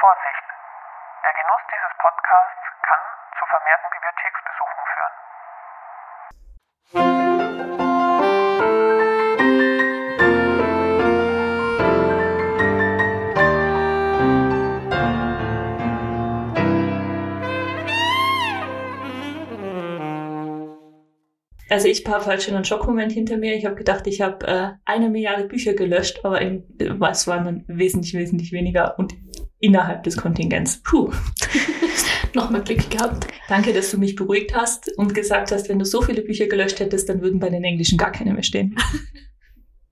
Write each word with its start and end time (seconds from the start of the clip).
Vorsicht! 0.00 0.46
Der 1.22 1.32
Genuss 1.34 1.62
dieses 1.72 1.92
Podcasts 1.98 2.64
kann 2.82 3.02
zu 3.38 3.44
vermehrten 3.46 3.90
Bibliotheksbesuchen 3.90 4.84
führen. 4.92 5.14
Also 21.72 21.88
ich 21.88 22.06
habe 22.06 22.26
halt 22.26 22.42
schon 22.42 22.54
einen 22.54 22.66
Schockmoment 22.66 23.12
hinter 23.12 23.38
mir. 23.38 23.54
Ich 23.54 23.64
habe 23.64 23.76
gedacht, 23.76 24.06
ich 24.06 24.20
habe 24.20 24.46
äh, 24.46 24.72
eine 24.84 25.08
Milliarde 25.08 25.44
Bücher 25.44 25.72
gelöscht, 25.72 26.22
aber 26.22 26.38
was 26.98 27.26
waren 27.26 27.44
dann 27.46 27.64
wesentlich, 27.66 28.12
wesentlich 28.12 28.52
weniger 28.52 28.98
und 28.98 29.14
innerhalb 29.62 30.02
des 30.02 30.16
Kontingents. 30.18 30.82
Puh. 30.82 31.10
Nochmal 32.34 32.62
Glück 32.62 32.90
gehabt. 32.90 33.26
Danke, 33.48 33.72
dass 33.72 33.90
du 33.90 33.98
mich 33.98 34.16
beruhigt 34.16 34.54
hast 34.54 34.90
und 34.98 35.14
gesagt 35.14 35.52
hast, 35.52 35.68
wenn 35.68 35.78
du 35.78 35.84
so 35.84 36.02
viele 36.02 36.22
Bücher 36.22 36.46
gelöscht 36.46 36.80
hättest, 36.80 37.08
dann 37.08 37.22
würden 37.22 37.38
bei 37.40 37.48
den 37.48 37.62
Englischen 37.64 37.96
gar 37.96 38.12
keine 38.12 38.34
mehr 38.34 38.42
stehen. 38.42 38.76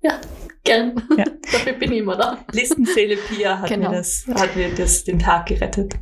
Ja, 0.02 0.18
gern. 0.64 0.94
Ja. 1.18 1.24
Dafür 1.52 1.74
bin 1.74 1.92
ich 1.92 1.98
immer 1.98 2.16
da. 2.16 2.38
Listenseele 2.52 3.16
Pia 3.18 3.58
hat 3.58 3.68
Genau. 3.68 3.90
mir 3.90 3.96
das, 3.98 4.24
hat 4.34 4.56
mir 4.56 4.70
das 4.74 5.04
den 5.04 5.18
Tag 5.18 5.44
gerettet. 5.44 5.92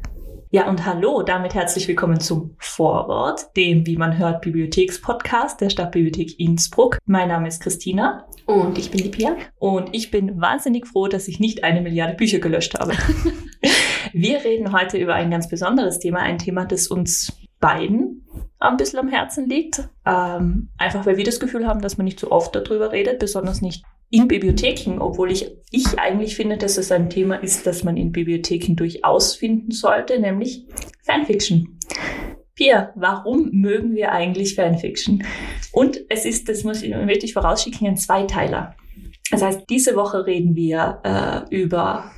Ja, 0.52 0.68
und 0.68 0.86
hallo, 0.86 1.24
damit 1.24 1.54
herzlich 1.54 1.88
willkommen 1.88 2.20
zum 2.20 2.54
Vorwort, 2.60 3.48
dem, 3.56 3.86
wie 3.86 3.96
man 3.96 4.16
hört, 4.16 4.42
Bibliothekspodcast 4.42 5.60
der 5.60 5.70
Stadtbibliothek 5.70 6.38
Innsbruck. 6.38 6.98
Mein 7.06 7.26
Name 7.26 7.48
ist 7.48 7.60
Christina 7.60 8.24
Und 8.46 8.78
ich 8.78 8.92
bin 8.92 9.02
die 9.02 9.08
Pia. 9.08 9.36
und 9.58 9.88
ich 9.92 10.12
bin 10.12 10.40
wahnsinnig 10.40 10.86
froh, 10.86 11.08
dass 11.08 11.26
ich 11.26 11.40
nicht 11.40 11.64
eine 11.64 11.80
Milliarde 11.80 12.14
Bücher 12.14 12.38
gelöscht 12.38 12.78
habe. 12.78 12.92
Wir 14.12 14.44
reden 14.44 14.72
heute 14.72 14.98
über 14.98 15.14
ein 15.14 15.30
ganz 15.30 15.48
besonderes 15.48 15.98
Thema, 15.98 16.20
ein 16.20 16.38
Thema, 16.38 16.64
das 16.64 16.88
uns 16.88 17.32
beiden 17.60 18.24
ein 18.60 18.76
bisschen 18.76 18.98
am 18.98 19.08
Herzen 19.08 19.48
liegt. 19.48 19.88
Ähm, 20.06 20.68
einfach 20.78 21.06
weil 21.06 21.16
wir 21.16 21.24
das 21.24 21.40
Gefühl 21.40 21.66
haben, 21.66 21.80
dass 21.80 21.98
man 21.98 22.04
nicht 22.04 22.20
so 22.20 22.30
oft 22.30 22.54
darüber 22.54 22.92
redet, 22.92 23.18
besonders 23.18 23.60
nicht 23.60 23.84
in 24.10 24.26
Bibliotheken, 24.26 25.00
obwohl 25.00 25.30
ich, 25.30 25.50
ich 25.70 25.98
eigentlich 25.98 26.34
finde, 26.34 26.56
dass 26.56 26.78
es 26.78 26.90
ein 26.90 27.10
Thema 27.10 27.36
ist, 27.36 27.66
das 27.66 27.84
man 27.84 27.96
in 27.96 28.10
Bibliotheken 28.10 28.74
durchaus 28.74 29.34
finden 29.34 29.70
sollte, 29.70 30.18
nämlich 30.18 30.66
Fanfiction. 31.02 31.78
Pia, 32.54 32.92
warum 32.96 33.50
mögen 33.52 33.94
wir 33.94 34.12
eigentlich 34.12 34.54
Fanfiction? 34.54 35.24
Und 35.72 36.00
es 36.08 36.24
ist, 36.24 36.48
das 36.48 36.64
muss 36.64 36.82
ich 36.82 36.90
möchte 36.90 37.26
ich 37.26 37.34
vorausschicken, 37.34 37.86
ein 37.86 37.96
Zweiteiler. 37.96 38.74
Das 39.30 39.42
heißt, 39.42 39.64
diese 39.68 39.94
Woche 39.94 40.26
reden 40.26 40.56
wir 40.56 41.00
äh, 41.04 41.54
über 41.54 42.10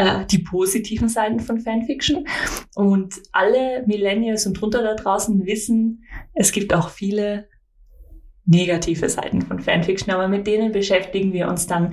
äh, 0.00 0.24
die 0.24 0.38
positiven 0.38 1.10
Seiten 1.10 1.40
von 1.40 1.60
Fanfiction. 1.60 2.26
Und 2.74 3.20
alle 3.32 3.84
Millennials 3.86 4.46
und 4.46 4.54
drunter 4.54 4.82
da 4.82 4.94
draußen 4.94 5.44
wissen, 5.44 6.04
es 6.32 6.52
gibt 6.52 6.72
auch 6.72 6.88
viele 6.88 7.48
negative 8.46 9.10
Seiten 9.10 9.42
von 9.42 9.60
Fanfiction, 9.60 10.10
aber 10.12 10.26
mit 10.26 10.46
denen 10.46 10.72
beschäftigen 10.72 11.34
wir 11.34 11.48
uns 11.48 11.66
dann 11.66 11.92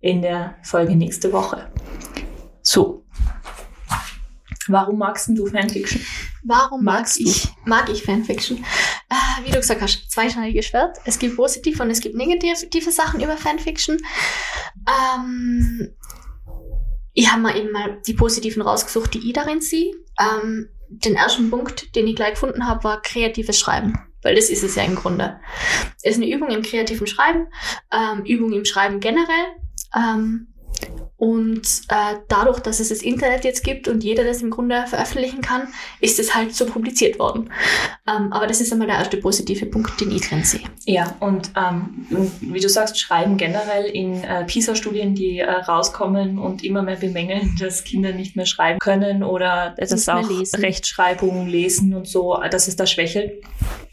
in 0.00 0.22
der 0.22 0.54
Folge 0.62 0.94
nächste 0.94 1.32
Woche. 1.32 1.70
So. 2.62 3.04
Warum 4.68 4.98
magst 4.98 5.28
du 5.30 5.46
Fanfiction? 5.46 6.00
Warum 6.44 6.84
mag 6.84 7.00
Magst 7.00 7.18
du? 7.18 7.24
ich, 7.24 7.48
mag 7.64 7.90
ich 7.90 8.04
Fanfiction? 8.04 8.58
Äh, 9.10 9.44
wie 9.44 9.50
du 9.50 9.56
gesagt 9.56 9.80
hast, 9.80 10.10
zweischneidiges 10.10 10.66
Schwert. 10.66 10.98
Es 11.04 11.18
gibt 11.18 11.36
positive 11.36 11.82
und 11.82 11.90
es 11.90 12.00
gibt 12.00 12.14
negative 12.14 12.92
Sachen 12.92 13.20
über 13.20 13.36
Fanfiction. 13.36 13.98
Ähm, 14.86 15.94
ich 17.18 17.32
habe 17.32 17.42
mal 17.42 17.56
eben 17.56 17.72
mal 17.72 18.00
die 18.06 18.14
positiven 18.14 18.62
rausgesucht, 18.62 19.12
die 19.12 19.26
ich 19.26 19.32
darin 19.32 19.60
sehe. 19.60 19.92
Ähm, 20.20 20.68
den 20.88 21.16
ersten 21.16 21.50
Punkt, 21.50 21.96
den 21.96 22.06
ich 22.06 22.14
gleich 22.14 22.34
gefunden 22.34 22.68
habe, 22.68 22.84
war 22.84 23.02
kreatives 23.02 23.58
Schreiben. 23.58 23.98
Weil 24.22 24.36
das 24.36 24.50
ist 24.50 24.62
es 24.62 24.76
ja 24.76 24.84
im 24.84 24.94
Grunde. 24.94 25.40
Es 26.02 26.12
ist 26.12 26.22
eine 26.22 26.32
Übung 26.32 26.50
im 26.50 26.62
kreativen 26.62 27.08
Schreiben, 27.08 27.48
ähm, 27.92 28.24
Übung 28.24 28.52
im 28.52 28.64
Schreiben 28.64 29.00
generell. 29.00 29.46
Ähm, 29.96 30.47
und 31.18 31.62
äh, 31.88 32.14
dadurch, 32.28 32.60
dass 32.60 32.78
es 32.78 32.90
das 32.90 33.02
Internet 33.02 33.44
jetzt 33.44 33.64
gibt 33.64 33.88
und 33.88 34.04
jeder 34.04 34.22
das 34.22 34.40
im 34.40 34.50
Grunde 34.50 34.86
veröffentlichen 34.86 35.40
kann, 35.40 35.66
ist 36.00 36.20
es 36.20 36.32
halt 36.32 36.54
so 36.54 36.64
publiziert 36.64 37.18
worden. 37.18 37.50
Ähm, 38.08 38.32
aber 38.32 38.46
das 38.46 38.60
ist 38.60 38.72
einmal 38.72 38.86
der 38.86 38.98
erste 38.98 39.16
positive 39.16 39.66
Punkt, 39.66 40.00
den 40.00 40.12
ich 40.12 40.28
drin 40.28 40.44
sehe. 40.44 40.62
Ja, 40.86 41.16
und 41.18 41.50
ähm, 41.56 42.06
wie 42.40 42.60
du 42.60 42.68
sagst, 42.68 43.00
Schreiben 43.00 43.36
generell 43.36 43.86
in 43.86 44.22
äh, 44.22 44.44
PISA-Studien, 44.44 45.16
die 45.16 45.40
äh, 45.40 45.50
rauskommen 45.50 46.38
und 46.38 46.62
immer 46.62 46.82
mehr 46.82 46.96
bemängeln, 46.96 47.56
dass 47.58 47.82
Kinder 47.82 48.12
nicht 48.12 48.36
mehr 48.36 48.46
schreiben 48.46 48.78
können 48.78 49.24
oder 49.24 49.74
dass 49.76 50.06
mehr 50.06 50.18
auch 50.18 50.30
lesen. 50.30 50.60
Rechtschreibung, 50.60 51.48
Lesen 51.48 51.94
und 51.94 52.06
so, 52.06 52.40
dass 52.48 52.68
es 52.68 52.76
da 52.76 52.86
schwächelt. 52.86 53.42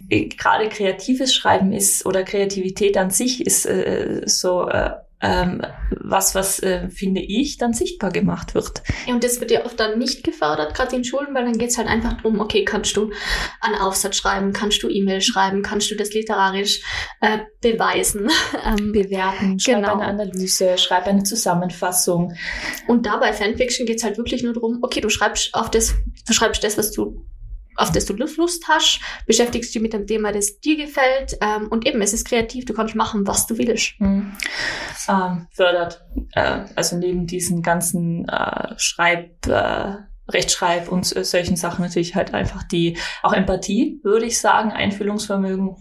Gerade 0.08 0.70
kreatives 0.70 1.34
Schreiben 1.34 1.74
ist 1.74 2.06
oder 2.06 2.24
Kreativität 2.24 2.96
an 2.98 3.10
sich 3.10 3.44
ist 3.44 3.66
äh, 3.66 4.22
so 4.28 4.70
äh, 4.70 4.92
ähm, 5.26 5.62
was, 5.90 6.36
was 6.36 6.60
äh, 6.60 6.90
finde 6.90 7.22
ich, 7.22 7.58
dann 7.58 7.74
sichtbar 7.74 8.12
gemacht 8.12 8.54
wird. 8.54 8.84
Und 9.08 9.24
das 9.24 9.40
wird 9.40 9.50
ja 9.50 9.66
oft 9.66 9.80
dann 9.80 9.98
nicht 9.98 10.24
gefördert, 10.24 10.76
gerade 10.76 10.96
in 10.96 11.04
Schulen, 11.04 11.34
weil 11.34 11.46
dann 11.46 11.58
geht 11.58 11.70
es 11.72 11.78
halt 11.78 11.88
einfach 11.88 12.22
drum, 12.22 12.40
okay, 12.40 12.64
kannst 12.64 12.96
du 12.96 13.12
einen 13.60 13.76
Aufsatz 13.76 14.18
schreiben, 14.18 14.54
kannst 14.54 14.84
du 14.84 14.90
E-Mail 14.90 15.22
schreiben, 15.22 15.64
kannst 15.64 15.90
du 15.90 15.96
das 15.96 16.14
literarisch 16.14 16.82
äh, 17.22 17.40
beweisen. 17.62 18.30
ähm, 18.66 18.92
Bewerten, 18.92 19.60
schreib 19.60 19.78
Genau. 19.78 19.94
eine 19.94 20.06
Analyse, 20.06 20.78
schreib 20.78 21.08
eine 21.08 21.24
Zusammenfassung. 21.24 22.34
Und 22.88 23.06
da 23.06 23.18
bei 23.18 23.34
Fanfiction 23.34 23.88
geht 23.88 23.98
es 23.98 24.04
halt 24.04 24.18
wirklich 24.18 24.44
nur 24.44 24.54
darum, 24.54 24.80
okay, 24.84 25.02
du 25.02 25.10
schreibst 25.10 25.54
auf 25.54 25.72
das, 25.72 25.96
du 26.28 26.34
schreibst 26.34 26.64
das, 26.64 26.78
was 26.78 26.92
du 26.92 27.26
auf 27.76 27.92
das 27.92 28.06
du 28.06 28.14
Lust 28.14 28.68
hast, 28.68 29.00
beschäftigst 29.26 29.74
dich 29.74 29.82
mit 29.82 29.94
dem 29.94 30.08
Thema, 30.08 30.32
das 30.32 30.60
dir 30.60 30.78
gefällt 30.78 31.38
ähm, 31.42 31.68
und 31.70 31.86
eben, 31.86 32.02
es 32.02 32.14
ist 32.14 32.28
kreativ, 32.28 32.66
du 32.66 32.74
kannst 32.74 32.96
machen, 32.96 33.28
was 33.28 33.48
du 33.48 33.58
willst. 33.58 34.00
Mhm. 34.00 34.32
Ähm, 35.10 35.48
fördert, 35.52 36.06
äh, 36.34 36.62
also 36.76 36.98
neben 36.98 37.28
diesen 37.28 37.62
ganzen 37.62 38.28
äh, 38.28 38.74
Schreib, 38.78 39.46
äh, 39.48 39.96
Rechtschreib 40.28 40.92
und 40.92 41.06
so- 41.06 41.22
solchen 41.22 41.56
Sachen 41.56 41.84
natürlich 41.84 42.16
halt 42.16 42.34
einfach 42.34 42.64
die, 42.64 42.98
auch 43.22 43.34
Empathie, 43.34 44.00
würde 44.04 44.26
ich 44.26 44.40
sagen, 44.40 44.72
Einfühlungsvermögen 44.72 45.76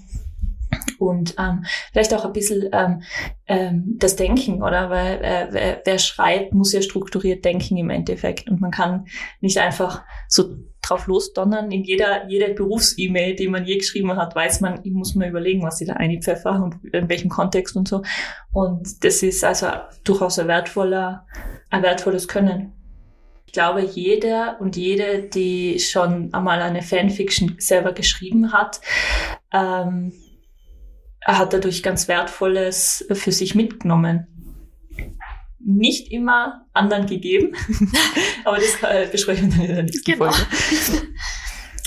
und 0.99 1.35
ähm, 1.39 1.65
vielleicht 1.93 2.13
auch 2.15 2.25
ein 2.25 2.33
bisschen 2.33 2.69
ähm, 2.73 3.03
ähm, 3.47 3.97
das 3.99 4.17
Denken, 4.17 4.63
oder? 4.63 4.91
Weil 4.91 5.23
äh, 5.23 5.47
wer, 5.51 5.83
wer 5.85 5.99
schreibt, 5.99 6.53
muss 6.53 6.73
ja 6.73 6.83
strukturiert 6.83 7.45
denken 7.45 7.77
im 7.77 7.91
Endeffekt 7.91 8.51
und 8.51 8.61
man 8.61 8.71
kann 8.71 9.07
nicht 9.41 9.59
einfach 9.59 10.03
so 10.29 10.57
drauf 10.89 11.07
losdonnern. 11.07 11.71
In 11.71 11.85
jeder, 11.85 12.29
jeder 12.29 12.53
Berufs-E-Mail, 12.55 13.35
die 13.35 13.49
man 13.49 13.65
je 13.65 13.79
geschrieben 13.79 14.15
hat, 14.17 14.35
weiß 14.35 14.61
man, 14.61 14.81
ich 14.85 14.93
muss 14.93 15.15
mir 15.15 15.29
überlegen, 15.29 15.63
was 15.63 15.81
ich 15.81 15.89
da 15.89 15.95
einpfeffer 15.95 16.63
und 16.63 16.77
in 16.93 17.09
welchem 17.09 17.31
Kontext 17.31 17.77
und 17.77 17.89
so. 17.89 18.03
Und 18.53 19.05
das 19.05 19.23
ist 19.23 19.45
also 19.45 19.69
durchaus 20.05 20.39
ein 20.39 20.49
wertvoller, 20.49 21.27
ein 21.71 21.83
wertvolles 21.83 22.29
Können. 22.29 22.73
Ich 23.47 23.53
glaube, 23.53 23.83
jeder 23.83 24.61
und 24.61 24.77
jede, 24.77 25.23
die 25.23 25.79
schon 25.79 26.33
einmal 26.35 26.61
eine 26.61 26.83
Fanfiction 26.83 27.57
selber 27.59 27.93
geschrieben 27.93 28.53
hat, 28.53 28.81
ähm, 29.53 30.13
hat 31.25 31.53
dadurch 31.53 31.83
ganz 31.83 32.09
Wertvolles 32.09 33.07
für 33.13 33.33
sich 33.33 33.55
mitgenommen. 33.55 34.27
Nicht 35.67 36.13
immer 36.13 36.67
anderen 36.73 37.07
gegeben, 37.07 37.55
aber 38.45 38.59
das 38.59 38.83
äh, 38.83 39.09
besprechen 39.11 39.51
wir 39.51 39.59
dann 39.59 39.67
in 39.69 39.75
der 39.75 39.83
nächsten 39.85 40.13
Genau. 40.13 40.31
Folge. 40.31 40.47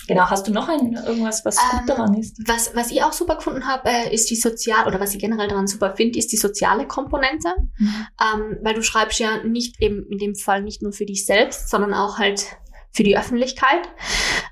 Genau, 0.08 0.30
hast 0.30 0.48
du 0.48 0.54
noch 0.54 0.70
ein, 0.70 0.94
irgendwas, 0.94 1.44
was 1.44 1.58
Ähm, 1.58 1.80
gut 1.80 1.90
daran 1.90 2.14
ist? 2.14 2.38
Was, 2.48 2.74
was 2.76 2.92
ich 2.92 3.04
auch 3.04 3.12
super 3.12 3.36
gefunden 3.36 3.68
habe, 3.68 3.90
äh, 3.90 4.14
ist 4.14 4.30
die 4.30 4.38
sozial 4.38 4.88
oder 4.88 5.02
was 5.02 5.14
ich 5.14 5.20
generell 5.20 5.50
daran 5.50 5.68
super 5.68 5.96
finde, 5.96 6.18
ist 6.18 6.32
die 6.32 6.38
soziale 6.38 6.88
Komponente. 6.88 7.50
Ähm, 7.80 8.58
weil 8.62 8.74
du 8.74 8.82
schreibst 8.82 9.20
ja 9.20 9.44
nicht 9.44 9.82
eben 9.82 10.06
in 10.10 10.18
dem 10.18 10.36
Fall 10.36 10.62
nicht 10.64 10.82
nur 10.82 10.94
für 10.94 11.06
dich 11.06 11.26
selbst, 11.26 11.70
sondern 11.70 11.94
auch 11.94 12.18
halt 12.20 12.46
für 12.94 13.04
die 13.04 13.18
Öffentlichkeit. 13.18 13.82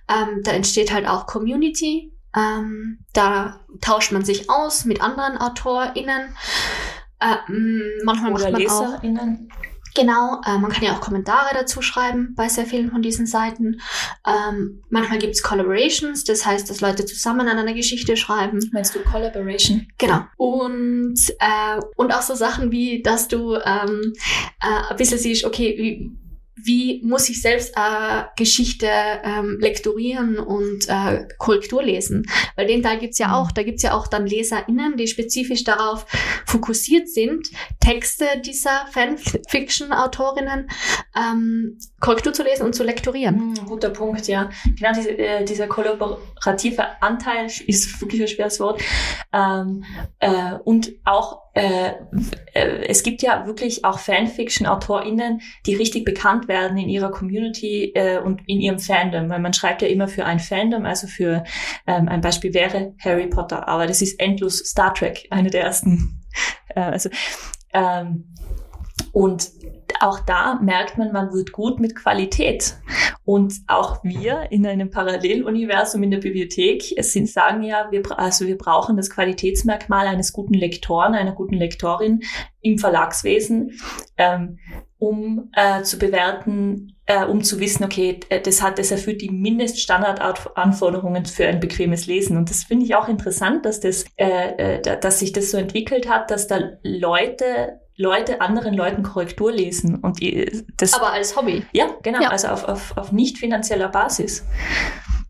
Ähm, 0.09 0.41
da 0.43 0.51
entsteht 0.51 0.91
halt 0.91 1.07
auch 1.07 1.25
Community. 1.25 2.11
Ähm, 2.35 3.05
da 3.13 3.61
tauscht 3.79 4.11
man 4.11 4.25
sich 4.25 4.49
aus 4.49 4.83
mit 4.83 5.01
anderen 5.01 5.37
AutorInnen. 5.37 6.35
Äh, 7.25 7.51
mh, 7.51 8.03
manchmal 8.03 8.33
Oder 8.33 8.51
macht 8.51 8.53
man 8.53 8.67
auch 8.67 8.81
LeserInnen? 8.91 9.49
Genau, 9.95 10.41
äh, 10.45 10.57
man 10.57 10.71
kann 10.71 10.83
ja 10.83 10.93
auch 10.93 10.99
Kommentare 10.99 11.53
dazu 11.53 11.81
schreiben 11.81 12.33
bei 12.35 12.49
sehr 12.49 12.65
vielen 12.65 12.91
von 12.91 13.01
diesen 13.01 13.25
Seiten. 13.25 13.79
Ähm, 14.27 14.83
manchmal 14.89 15.19
gibt's 15.19 15.41
Collaborations, 15.41 16.25
das 16.25 16.45
heißt, 16.45 16.69
dass 16.69 16.81
Leute 16.81 17.05
zusammen 17.05 17.47
an 17.47 17.57
einer 17.57 17.73
Geschichte 17.73 18.17
schreiben. 18.17 18.59
Meinst 18.73 18.93
du 18.93 18.99
Collaboration? 18.99 19.87
Genau. 19.97 20.25
Und, 20.35 21.17
äh, 21.39 21.79
und 21.95 22.13
auch 22.13 22.21
so 22.21 22.35
Sachen 22.35 22.73
wie, 22.73 23.01
dass 23.01 23.29
du 23.29 23.55
ähm, 23.55 24.13
äh, 24.61 24.91
ein 24.91 24.97
bisschen 24.97 25.17
siehst, 25.17 25.45
okay, 25.45 25.75
wie, 25.77 26.11
wie 26.55 27.01
muss 27.03 27.29
ich 27.29 27.41
selbst 27.41 27.73
äh, 27.75 28.23
Geschichte 28.37 28.87
ähm, 28.87 29.57
lektorieren 29.59 30.39
und 30.39 30.87
äh, 30.87 31.27
Korrektur 31.37 31.83
lesen? 31.83 32.25
Weil 32.55 32.67
den 32.67 32.81
Teil 32.81 32.99
gibt's 32.99 33.17
ja 33.17 33.35
auch. 33.35 33.51
Da 33.51 33.63
gibt's 33.63 33.83
ja 33.83 33.93
auch 33.93 34.07
dann 34.07 34.25
LeserInnen, 34.25 34.95
die 34.95 35.07
spezifisch 35.07 35.65
darauf 35.65 36.05
fokussiert 36.45 37.09
sind, 37.09 37.47
Texte 37.79 38.25
dieser 38.43 38.87
Fanfiction-Autorinnen 38.91 40.69
ähm, 41.15 41.77
Korrektur 41.99 42.33
zu 42.33 42.43
lesen 42.43 42.65
und 42.65 42.73
zu 42.73 42.83
lektorieren. 42.83 43.51
Mm, 43.51 43.65
guter 43.65 43.89
Punkt, 43.89 44.27
ja. 44.27 44.49
Genau, 44.77 44.93
diese, 44.93 45.17
äh, 45.17 45.43
dieser 45.43 45.67
kollaborative 45.67 47.01
Anteil 47.01 47.47
ist 47.67 48.01
wirklich 48.01 48.21
ein 48.21 48.27
schweres 48.27 48.59
Wort. 48.59 48.81
Ähm, 49.33 49.83
äh, 50.19 50.53
und 50.63 50.93
auch 51.03 51.44
äh, 51.55 51.93
äh, 52.53 52.85
es 52.87 53.01
gibt 53.01 53.21
ja 53.21 53.47
wirklich 53.47 53.85
auch 53.85 53.99
Fanfiction-AutorInnen, 53.99 55.41
die 55.65 55.75
richtig 55.75 56.03
bekannt 56.03 56.49
werden 56.49 56.77
in 56.77 56.89
ihrer 56.89 57.11
Community 57.11 57.93
äh, 57.95 58.19
und 58.19 58.41
in 58.45 58.59
ihrem 58.59 58.77
Fandom, 58.77 59.29
weil 59.29 59.39
man 59.39 59.53
schreibt 59.53 59.81
ja 59.81 59.87
immer 59.87 60.09
für 60.09 60.25
ein 60.25 60.39
Fandom, 60.39 60.85
also 60.85 61.07
für 61.07 61.45
ähm, 61.87 62.09
ein 62.09 62.19
Beispiel 62.19 62.53
wäre 62.53 62.93
Harry 62.99 63.27
Potter, 63.27 63.69
aber 63.69 63.87
das 63.87 64.01
ist 64.01 64.19
endlos 64.19 64.57
Star 64.59 64.93
Trek, 64.93 65.27
eine 65.31 65.49
der 65.49 65.63
ersten. 65.63 66.21
Äh, 66.75 66.81
also 66.81 67.09
ähm, 67.73 68.25
und 69.13 69.49
auch 70.01 70.19
da 70.19 70.55
merkt 70.55 70.97
man, 70.97 71.13
man 71.13 71.31
wird 71.31 71.53
gut 71.53 71.79
mit 71.79 71.95
Qualität. 71.95 72.75
Und 73.25 73.55
auch 73.65 74.03
wir 74.03 74.51
in 74.51 74.67
einem 74.67 74.91
Paralleluniversum 74.91 76.03
in 76.03 76.11
der 76.11 76.19
Bibliothek 76.19 76.93
es 76.95 77.11
sind, 77.11 77.27
sagen 77.27 77.63
ja, 77.63 77.87
wir, 77.89 78.03
also 78.19 78.45
wir 78.45 78.57
brauchen 78.57 78.97
das 78.97 79.09
Qualitätsmerkmal 79.09 80.05
eines 80.05 80.31
guten 80.31 80.53
Lektoren, 80.53 81.15
einer 81.15 81.31
guten 81.31 81.55
Lektorin 81.55 82.21
im 82.61 82.77
Verlagswesen, 82.77 83.71
ähm, 84.17 84.59
um 84.99 85.49
äh, 85.53 85.81
zu 85.81 85.97
bewerten, 85.97 86.95
äh, 87.07 87.25
um 87.25 87.43
zu 87.43 87.59
wissen, 87.59 87.83
okay, 87.83 88.19
äh, 88.29 88.41
das 88.41 88.61
hat, 88.61 88.77
das 88.77 88.91
erfüllt 88.91 89.21
die 89.21 89.31
Mindeststandardanforderungen 89.31 91.25
für 91.25 91.47
ein 91.47 91.59
bequemes 91.59 92.05
Lesen. 92.05 92.37
Und 92.37 92.51
das 92.51 92.63
finde 92.63 92.85
ich 92.85 92.95
auch 92.95 93.07
interessant, 93.07 93.65
dass 93.65 93.79
das, 93.79 94.05
äh, 94.17 94.77
äh 94.77 94.99
dass 94.99 95.19
sich 95.19 95.33
das 95.33 95.49
so 95.49 95.57
entwickelt 95.57 96.07
hat, 96.07 96.29
dass 96.29 96.45
da 96.45 96.59
Leute 96.83 97.79
Leute 97.97 98.41
anderen 98.41 98.73
Leuten 98.73 99.03
Korrektur 99.03 99.51
lesen 99.51 99.95
und 99.95 100.19
das. 100.77 100.93
Aber 100.93 101.13
als 101.13 101.35
Hobby. 101.35 101.65
Ja, 101.71 101.87
genau. 102.03 102.21
Ja. 102.21 102.29
Also 102.29 102.49
auf, 102.49 102.65
auf, 102.65 102.97
auf 102.97 103.11
nicht 103.11 103.37
finanzieller 103.37 103.89
Basis. 103.89 104.45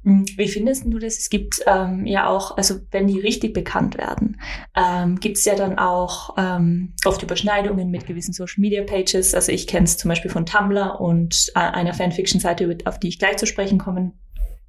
Hm, 0.04 0.26
wie 0.38 0.48
findest 0.48 0.86
du 0.86 1.00
das? 1.00 1.18
Es 1.18 1.30
gibt 1.30 1.62
ähm, 1.66 2.06
ja 2.06 2.28
auch, 2.28 2.58
also 2.58 2.76
wenn 2.92 3.08
die 3.08 3.20
richtig 3.20 3.54
bekannt 3.54 3.98
werden, 3.98 4.40
ähm, 4.76 5.20
gibt 5.20 5.38
es 5.38 5.46
ja 5.46 5.56
dann 5.56 5.80
auch 5.80 6.36
ähm, 6.38 6.94
oft 7.06 7.22
Überschneidungen 7.24 7.90
mit 7.90 8.06
gewissen 8.06 8.34
Social 8.34 8.62
Media 8.62 8.84
Pages. 8.84 9.34
Also 9.34 9.52
ich 9.52 9.68
kenne 9.68 9.86
es 9.86 9.98
zum 9.98 10.10
Beispiel 10.10 10.32
von 10.32 10.46
Tumblr 10.46 11.00
und 11.00 11.52
äh, 11.56 11.60
einer 11.60 11.94
Fanfiction-Seite, 11.94 12.78
auf 12.86 13.00
die 13.00 13.10
ich 13.10 13.20
gleich 13.20 13.38
zu 13.38 13.48
sprechen 13.48 13.80
kommen 13.80 14.14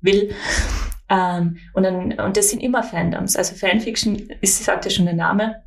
will. 0.00 0.31
Ähm, 1.08 1.58
und, 1.75 1.82
dann, 1.82 2.12
und 2.19 2.37
das 2.37 2.50
sind 2.50 2.62
immer 2.62 2.82
Fandoms. 2.82 3.37
Also 3.37 3.54
Fanfiction 3.54 4.16
ist, 4.40 4.64
sagt 4.64 4.84
ja 4.87 4.90
schon 4.90 5.04
der 5.04 5.14
Name. 5.14 5.62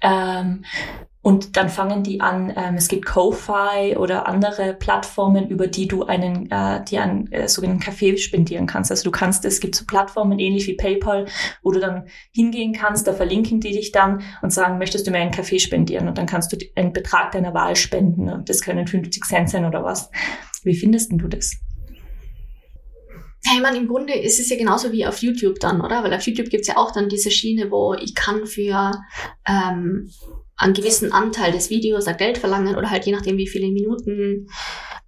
Ähm, 0.00 0.64
und 1.22 1.56
dann 1.56 1.68
fangen 1.68 2.02
die 2.02 2.20
an, 2.20 2.52
ähm, 2.56 2.74
es 2.74 2.88
gibt 2.88 3.06
Ko-Fi 3.06 3.96
oder 3.96 4.26
andere 4.26 4.74
Plattformen, 4.74 5.48
über 5.48 5.68
die 5.68 5.86
du 5.86 6.02
einen, 6.02 6.50
äh, 6.50 6.84
die 6.84 6.98
einen 6.98 7.30
äh, 7.30 7.48
sogenannten 7.48 7.80
Kaffee 7.80 8.16
spendieren 8.16 8.66
kannst. 8.66 8.90
Also 8.90 9.04
du 9.04 9.12
kannst, 9.12 9.44
es 9.44 9.60
gibt 9.60 9.76
so 9.76 9.84
Plattformen 9.86 10.40
ähnlich 10.40 10.66
wie 10.66 10.74
PayPal, 10.74 11.26
wo 11.62 11.70
du 11.70 11.78
dann 11.78 12.08
hingehen 12.32 12.72
kannst, 12.72 13.06
da 13.06 13.12
verlinken 13.12 13.60
die 13.60 13.70
dich 13.70 13.92
dann 13.92 14.22
und 14.42 14.52
sagen, 14.52 14.78
möchtest 14.78 15.06
du 15.06 15.12
mir 15.12 15.18
einen 15.18 15.30
Kaffee 15.30 15.60
spendieren? 15.60 16.08
Und 16.08 16.18
dann 16.18 16.26
kannst 16.26 16.52
du 16.52 16.56
einen 16.74 16.92
Betrag 16.92 17.30
deiner 17.30 17.54
Wahl 17.54 17.76
spenden. 17.76 18.28
Und 18.28 18.48
das 18.48 18.60
können 18.60 18.88
50 18.88 19.24
Cent 19.24 19.48
sein 19.48 19.64
oder 19.64 19.84
was. 19.84 20.10
Wie 20.64 20.74
findest 20.74 21.12
du 21.12 21.28
das? 21.28 21.52
Ich 23.44 23.60
meine, 23.60 23.76
im 23.76 23.86
Grunde 23.86 24.14
ist 24.14 24.40
es 24.40 24.48
ja 24.50 24.56
genauso 24.56 24.92
wie 24.92 25.06
auf 25.06 25.18
YouTube 25.18 25.60
dann, 25.60 25.80
oder? 25.80 26.02
Weil 26.02 26.14
auf 26.14 26.22
YouTube 26.22 26.48
gibt's 26.48 26.68
ja 26.68 26.76
auch 26.76 26.92
dann 26.92 27.08
diese 27.08 27.30
Schiene, 27.30 27.70
wo 27.70 27.94
ich 27.94 28.14
kann 28.14 28.46
für 28.46 28.92
ähm, 29.46 30.10
einen 30.62 30.74
gewissen 30.74 31.12
Anteil 31.12 31.52
des 31.52 31.70
Videos 31.70 32.06
ein 32.06 32.16
Geld 32.16 32.38
verlangen 32.38 32.76
oder 32.76 32.90
halt 32.90 33.04
je 33.04 33.12
nachdem, 33.12 33.36
wie 33.36 33.48
viele 33.48 33.70
Minuten 33.70 34.48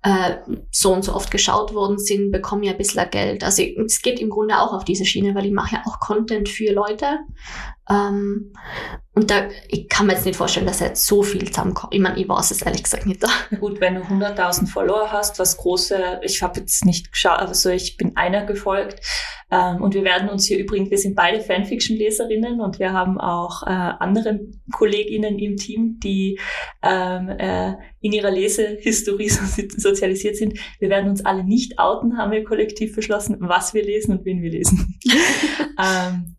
äh, 0.02 0.36
so 0.70 0.92
und 0.92 1.04
so 1.04 1.14
oft 1.14 1.30
geschaut 1.30 1.72
worden 1.72 1.98
sind, 1.98 2.30
bekomme 2.30 2.64
ich 2.64 2.70
ein 2.70 2.76
bisschen 2.76 3.08
Geld. 3.10 3.44
Also 3.44 3.62
es 3.62 4.02
geht 4.02 4.20
im 4.20 4.30
Grunde 4.30 4.60
auch 4.60 4.72
auf 4.72 4.84
diese 4.84 5.04
Schiene, 5.04 5.34
weil 5.34 5.46
ich 5.46 5.52
mache 5.52 5.76
ja 5.76 5.82
auch 5.86 6.00
Content 6.00 6.48
für 6.48 6.72
Leute. 6.72 7.20
Ähm, 7.90 8.52
und 9.16 9.30
da, 9.30 9.48
ich 9.68 9.88
kann 9.88 10.06
mir 10.06 10.14
jetzt 10.14 10.24
nicht 10.24 10.36
vorstellen, 10.36 10.66
dass 10.66 10.80
er 10.80 10.88
jetzt 10.88 11.06
so 11.06 11.22
viel 11.22 11.46
zusammenkommt. 11.46 11.94
Ich 11.94 12.00
meine, 12.00 12.18
ich 12.18 12.28
weiß 12.28 12.50
es 12.50 12.62
ehrlich 12.62 12.82
gesagt 12.82 13.06
nicht. 13.06 13.22
Gut, 13.60 13.80
wenn 13.80 13.94
du 13.94 14.00
100.000 14.00 14.66
Follower 14.66 15.12
hast, 15.12 15.38
was 15.38 15.56
große, 15.56 16.20
ich 16.22 16.42
habe 16.42 16.60
jetzt 16.60 16.84
nicht 16.84 17.12
geschaut, 17.12 17.38
also 17.38 17.70
ich 17.70 17.96
bin 17.96 18.16
einer 18.16 18.44
gefolgt. 18.44 19.00
Ähm, 19.50 19.82
und 19.82 19.94
wir 19.94 20.02
werden 20.02 20.28
uns 20.28 20.46
hier 20.46 20.58
übrigens, 20.58 20.90
wir 20.90 20.98
sind 20.98 21.14
beide 21.14 21.40
Fanfiction-Leserinnen 21.40 22.60
und 22.60 22.78
wir 22.78 22.92
haben 22.92 23.20
auch 23.20 23.62
äh, 23.62 23.70
andere 23.70 24.40
Kolleginnen 24.72 25.38
im 25.38 25.56
Team, 25.56 26.00
die 26.02 26.40
ähm, 26.82 27.28
äh, 27.28 27.74
in 28.00 28.12
ihrer 28.12 28.30
Lesehistorie 28.30 29.28
sozialisiert 29.76 30.36
sind. 30.36 30.58
Wir 30.80 30.88
werden 30.88 31.08
uns 31.08 31.24
alle 31.24 31.44
nicht 31.44 31.78
outen, 31.78 32.16
haben 32.16 32.32
wir 32.32 32.42
kollektiv 32.42 32.96
beschlossen, 32.96 33.36
was 33.40 33.74
wir 33.74 33.84
lesen 33.84 34.18
und 34.18 34.24
wen 34.24 34.42
wir 34.42 34.50
lesen. 34.50 34.98
ähm, 35.78 36.34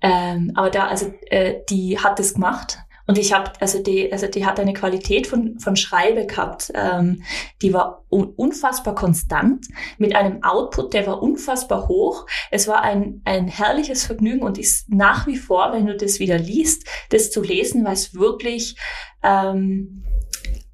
ähm, 0.00 0.52
aber 0.54 0.70
da, 0.70 0.86
also 0.86 1.12
äh, 1.26 1.56
die 1.68 1.98
hat 1.98 2.20
es 2.20 2.34
gemacht. 2.34 2.78
Und 3.08 3.16
ich 3.16 3.32
habe, 3.32 3.50
also 3.60 3.82
die, 3.82 4.12
also 4.12 4.26
die 4.26 4.44
hat 4.44 4.60
eine 4.60 4.74
Qualität 4.74 5.26
von, 5.26 5.58
von 5.58 5.76
Schreibe 5.76 6.26
gehabt, 6.26 6.70
ähm, 6.74 7.22
die 7.62 7.72
war 7.72 8.04
un 8.10 8.26
unfassbar 8.36 8.94
konstant, 8.94 9.66
mit 9.96 10.14
einem 10.14 10.44
Output, 10.44 10.92
der 10.92 11.06
war 11.06 11.22
unfassbar 11.22 11.88
hoch. 11.88 12.26
Es 12.50 12.68
war 12.68 12.82
ein, 12.82 13.22
ein 13.24 13.48
herrliches 13.48 14.04
Vergnügen 14.04 14.42
und 14.42 14.58
ist 14.58 14.90
nach 14.90 15.26
wie 15.26 15.38
vor, 15.38 15.72
wenn 15.72 15.86
du 15.86 15.96
das 15.96 16.20
wieder 16.20 16.36
liest, 16.36 16.86
das 17.08 17.30
zu 17.30 17.40
lesen, 17.40 17.82
weil 17.86 17.94
es 17.94 18.14
wirklich 18.14 18.76
ähm, 19.22 20.04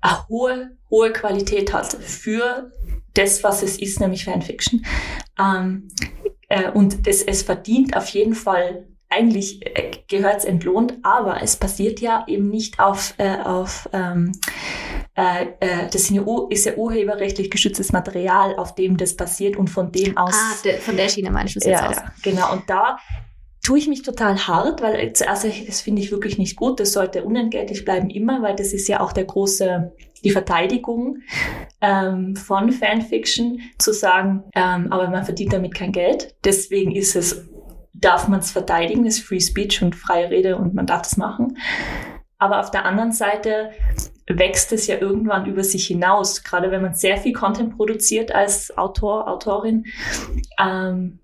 eine 0.01 0.29
hohe, 0.29 0.77
hohe 0.91 1.13
Qualität 1.13 1.73
hat 1.73 1.93
für 1.93 2.73
das, 3.15 3.45
was 3.45 3.63
es 3.63 3.79
ist, 3.79 4.01
nämlich 4.01 4.25
Fanfiction. 4.25 4.85
Ähm, 5.39 5.87
äh, 6.49 6.69
und 6.73 7.07
das, 7.07 7.23
es 7.23 7.43
verdient 7.43 7.97
auf 7.97 8.09
jeden 8.09 8.35
Fall 8.35 8.89
eigentlich 9.15 9.65
äh, 9.65 9.91
gehört 10.09 10.39
es 10.39 10.45
entlohnt, 10.45 10.95
aber 11.03 11.43
es 11.43 11.57
passiert 11.57 12.01
ja 12.01 12.25
eben 12.27 12.49
nicht 12.49 12.81
auf, 12.81 13.15
äh, 13.19 13.39
auf 13.39 13.89
ähm, 13.93 14.33
äh, 15.17 15.47
äh, 15.61 15.89
das 15.91 16.11
ist 16.11 16.11
ja 16.11 16.75
urheberrechtlich 16.75 17.51
geschütztes 17.51 17.93
Material, 17.93 18.57
auf 18.57 18.75
dem 18.75 18.97
das 18.97 19.17
passiert 19.17 19.57
und 19.57 19.69
von 19.69 19.93
dem 19.93 20.17
aus. 20.17 20.35
Ah, 20.35 20.55
de, 20.65 20.79
von 20.79 20.97
der 20.97 21.09
Schiene 21.09 21.31
meinst 21.31 21.55
du 21.55 21.61
es 21.61 21.67
jetzt 21.67 21.81
ja, 21.81 21.89
aus. 21.89 21.97
Genau. 22.23 22.53
Und 22.53 22.69
da 22.69 22.99
tue 23.65 23.79
ich 23.79 23.89
mich 23.89 24.03
total 24.03 24.47
hart, 24.47 24.83
weil 24.83 25.13
zuerst, 25.13 25.45
das 25.45 25.81
finde 25.81 26.03
ich 26.03 26.11
wirklich 26.11 26.37
nicht 26.37 26.57
gut. 26.57 26.81
Das 26.81 26.93
sollte 26.93 27.25
unentgeltlich 27.25 27.85
bleiben 27.85 28.11
immer, 28.11 28.43
weil 28.43 28.57
das 28.57 28.73
ist 28.73 28.89
ja 28.89 29.01
auch 29.01 29.13
der 29.13 29.25
große, 29.25 29.93
die 30.23 30.31
Verteidigung 30.31 31.19
ähm, 31.81 32.35
von 32.35 32.73
Fanfiction, 32.73 33.61
zu 33.79 33.93
sagen, 33.93 34.43
ähm, 34.55 34.93
aber 34.93 35.09
man 35.09 35.25
verdient 35.25 35.53
damit 35.53 35.75
kein 35.75 35.93
Geld. 35.93 36.35
Deswegen 36.45 36.95
ist 36.95 37.15
es 37.15 37.49
darf 37.95 38.29
man 38.29 38.41
es 38.41 38.51
verteidigen, 38.51 39.07
ist 39.07 39.21
Free 39.21 39.41
Speech 39.41 39.83
und 39.83 39.95
freie 39.95 40.31
Rede 40.31 40.57
und 40.57 40.75
man 40.75 40.87
darf 40.87 41.03
das 41.03 41.17
machen. 41.17 41.57
Aber 42.39 42.61
auf 42.61 42.71
der 42.71 42.85
anderen 42.85 43.13
Seite 43.13 43.71
wächst 44.27 44.73
es 44.73 44.87
ja 44.87 44.99
irgendwann 44.99 45.47
über 45.47 45.65
sich 45.65 45.87
hinaus, 45.87 46.43
gerade 46.43 46.71
wenn 46.71 46.83
man 46.83 46.95
sehr 46.95 47.17
viel 47.17 47.33
Content 47.33 47.77
produziert 47.77 48.35
als 48.35 48.77
Autor, 48.77 49.29
Autorin. 49.29 49.85
Ähm, 50.61 51.21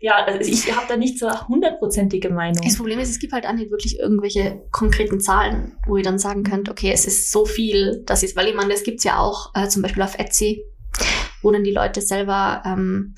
ja, 0.00 0.14
also 0.26 0.40
ich 0.40 0.74
habe 0.74 0.86
da 0.88 0.96
nicht 0.96 1.18
so 1.18 1.28
hundertprozentige 1.48 2.30
Meinung. 2.30 2.62
Das 2.62 2.76
Problem 2.76 2.98
ist, 2.98 3.10
es 3.10 3.18
gibt 3.18 3.32
halt 3.32 3.46
auch 3.46 3.52
nicht 3.52 3.70
wirklich 3.70 3.98
irgendwelche 3.98 4.62
konkreten 4.70 5.20
Zahlen, 5.20 5.76
wo 5.86 5.96
ihr 5.96 6.04
dann 6.04 6.18
sagen 6.18 6.44
könnt, 6.44 6.68
okay, 6.68 6.92
es 6.92 7.06
ist 7.06 7.30
so 7.30 7.44
viel, 7.44 8.02
das 8.06 8.22
ist, 8.22 8.36
weil 8.36 8.48
ich 8.48 8.54
meine, 8.54 8.72
das 8.72 8.84
gibt's 8.84 9.04
ja 9.04 9.18
auch 9.18 9.52
äh, 9.54 9.68
zum 9.68 9.82
Beispiel 9.82 10.02
auf 10.02 10.18
Etsy, 10.18 10.64
wo 11.42 11.50
dann 11.50 11.64
die 11.64 11.72
Leute 11.72 12.00
selber 12.00 12.62
ähm, 12.64 13.14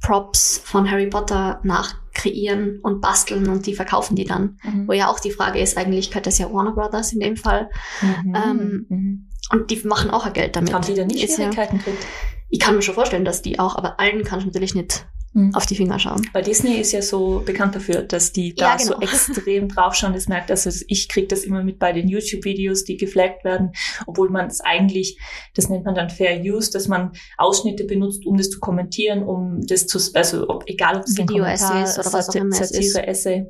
Props 0.00 0.60
von 0.64 0.90
Harry 0.90 1.06
Potter 1.06 1.60
nachkreieren 1.64 2.80
und 2.82 3.00
basteln 3.00 3.48
und 3.48 3.66
die 3.66 3.74
verkaufen 3.74 4.16
die 4.16 4.24
dann. 4.24 4.58
Mhm. 4.62 4.88
Wo 4.88 4.92
ja 4.92 5.08
auch 5.08 5.20
die 5.20 5.30
Frage 5.30 5.60
ist, 5.60 5.76
eigentlich 5.76 6.10
könnte 6.10 6.28
das 6.28 6.38
ja 6.38 6.52
Warner 6.52 6.72
Brothers 6.72 7.12
in 7.12 7.20
dem 7.20 7.36
Fall. 7.36 7.68
Mhm. 8.00 8.34
Ähm, 8.34 8.86
mhm. 8.88 9.28
Und 9.50 9.70
die 9.70 9.80
machen 9.86 10.10
auch 10.10 10.30
Geld 10.32 10.56
damit. 10.56 10.72
Haben 10.72 10.86
die 10.86 10.94
da 10.94 11.04
nicht 11.04 11.32
Schwierigkeiten 11.32 11.76
ja, 11.76 11.82
kriegt? 11.82 12.06
Ich 12.50 12.60
kann 12.60 12.76
mir 12.76 12.82
schon 12.82 12.94
vorstellen, 12.94 13.24
dass 13.24 13.42
die 13.42 13.58
auch, 13.58 13.76
aber 13.76 14.00
allen 14.00 14.24
kann 14.24 14.40
ich 14.40 14.46
natürlich 14.46 14.74
nicht 14.74 15.06
mhm. 15.32 15.54
auf 15.54 15.66
die 15.66 15.76
Finger 15.76 15.98
schauen. 15.98 16.22
Weil 16.32 16.42
Disney 16.42 16.76
ist 16.76 16.92
ja 16.92 17.02
so 17.02 17.42
bekannt 17.44 17.74
dafür, 17.74 18.02
dass 18.02 18.32
die 18.32 18.54
da 18.54 18.72
ja, 18.72 18.76
genau. 18.76 18.92
so 18.92 19.00
extrem 19.00 19.68
draufschauen. 19.68 20.12
Das 20.12 20.28
merkt, 20.28 20.50
also 20.50 20.70
ich 20.86 21.08
kriege 21.08 21.28
das 21.28 21.44
immer 21.44 21.62
mit 21.62 21.78
bei 21.78 21.92
den 21.92 22.08
YouTube-Videos, 22.08 22.84
die 22.84 22.96
geflaggt 22.96 23.44
werden, 23.44 23.72
obwohl 24.06 24.30
man 24.30 24.46
es 24.46 24.60
eigentlich, 24.60 25.18
das 25.54 25.68
nennt 25.68 25.84
man 25.84 25.94
dann 25.94 26.10
Fair 26.10 26.40
Use, 26.40 26.70
dass 26.70 26.88
man 26.88 27.12
Ausschnitte 27.36 27.84
benutzt, 27.84 28.26
um 28.26 28.36
das 28.36 28.50
zu 28.50 28.60
kommentieren, 28.60 29.22
um 29.22 29.60
das 29.66 29.86
zu, 29.86 29.98
also 30.14 30.48
ob, 30.48 30.64
egal 30.66 30.96
ob 30.96 31.04
es 31.04 31.16
Video-Essays 31.16 31.98
oder 31.98 32.12
was 32.12 32.28
auch 32.28 32.34
immer 32.34 32.54
Satire-Essay 32.54 33.46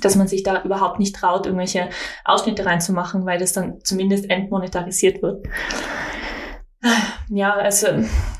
dass 0.00 0.16
man 0.16 0.26
sich 0.26 0.42
da 0.42 0.64
überhaupt 0.64 0.98
nicht 0.98 1.14
traut, 1.14 1.46
irgendwelche 1.46 1.88
Ausschnitte 2.24 2.66
reinzumachen, 2.66 3.26
weil 3.26 3.38
das 3.38 3.52
dann 3.52 3.78
zumindest 3.84 4.28
entmonetarisiert 4.28 5.22
wird. 5.22 5.46
Ja, 7.30 7.54
also 7.54 7.86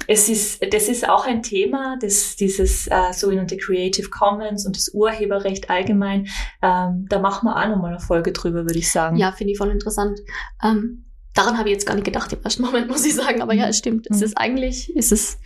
es 0.06 0.28
ist, 0.28 0.62
das 0.72 0.88
ist 0.88 1.08
auch 1.08 1.26
ein 1.26 1.42
Thema, 1.42 1.96
das, 2.00 2.36
dieses 2.36 2.86
äh, 2.86 3.12
sogenannte 3.12 3.56
Creative 3.56 4.10
Commons 4.10 4.66
und 4.66 4.76
das 4.76 4.90
Urheberrecht 4.92 5.70
allgemein. 5.70 6.28
Ähm, 6.62 7.06
da 7.08 7.18
machen 7.18 7.46
wir 7.46 7.56
auch 7.56 7.68
nochmal 7.68 7.92
eine 7.92 8.00
Folge 8.00 8.32
drüber, 8.32 8.64
würde 8.64 8.78
ich 8.78 8.90
sagen. 8.90 9.16
Ja, 9.16 9.32
finde 9.32 9.52
ich 9.52 9.58
voll 9.58 9.70
interessant. 9.70 10.20
Ähm, 10.62 11.06
daran 11.34 11.58
habe 11.58 11.68
ich 11.68 11.74
jetzt 11.74 11.86
gar 11.86 11.94
nicht 11.94 12.04
gedacht 12.04 12.32
im 12.32 12.42
ersten 12.42 12.62
Moment, 12.62 12.88
muss 12.90 13.04
ich 13.04 13.14
sagen. 13.14 13.40
Aber 13.40 13.54
ja, 13.54 13.68
es 13.68 13.78
stimmt. 13.78 14.06
Es 14.10 14.18
mhm. 14.18 14.24
ist 14.24 14.38
eigentlich, 14.38 14.92
es 14.94 15.12
ist 15.12 15.38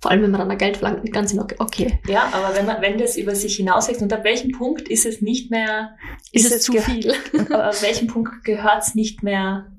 vor 0.00 0.10
allem, 0.10 0.22
wenn 0.22 0.32
man 0.32 0.40
dann 0.40 0.48
da 0.48 0.56
Geld 0.56 0.78
verlangt, 0.78 1.12
ganz 1.12 1.32
okay. 1.58 2.00
Ja, 2.08 2.28
aber 2.32 2.56
wenn 2.56 2.66
man, 2.66 2.82
wenn 2.82 2.98
das 2.98 3.16
über 3.16 3.36
sich 3.36 3.54
hinauswächst, 3.54 4.02
und 4.02 4.12
ab 4.12 4.24
welchem 4.24 4.50
Punkt 4.50 4.88
ist 4.88 5.06
es 5.06 5.22
nicht 5.22 5.52
mehr, 5.52 5.96
ist, 6.32 6.46
ist 6.46 6.52
es 6.52 6.62
zu 6.62 6.72
viel? 6.72 7.14
aber 7.50 7.66
ab 7.66 7.82
welchem 7.82 8.08
Punkt 8.08 8.42
gehört 8.42 8.82
es 8.82 8.96
nicht 8.96 9.22
mehr 9.22 9.70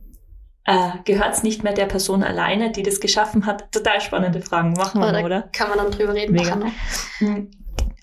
äh, 0.65 0.89
gehört 1.05 1.33
es 1.33 1.43
nicht 1.43 1.63
mehr 1.63 1.73
der 1.73 1.85
Person 1.85 2.23
alleine, 2.23 2.71
die 2.71 2.83
das 2.83 2.99
geschaffen 2.99 3.45
hat? 3.45 3.71
Total 3.71 4.01
spannende 4.01 4.41
Fragen. 4.41 4.73
Machen 4.73 5.01
wir, 5.01 5.11
mal, 5.11 5.25
oder? 5.25 5.49
Kann 5.53 5.69
man 5.69 5.77
dann 5.77 5.91
drüber 5.91 6.13
reden. 6.13 6.33
Mega. 6.33 6.57
Hm. 7.19 7.51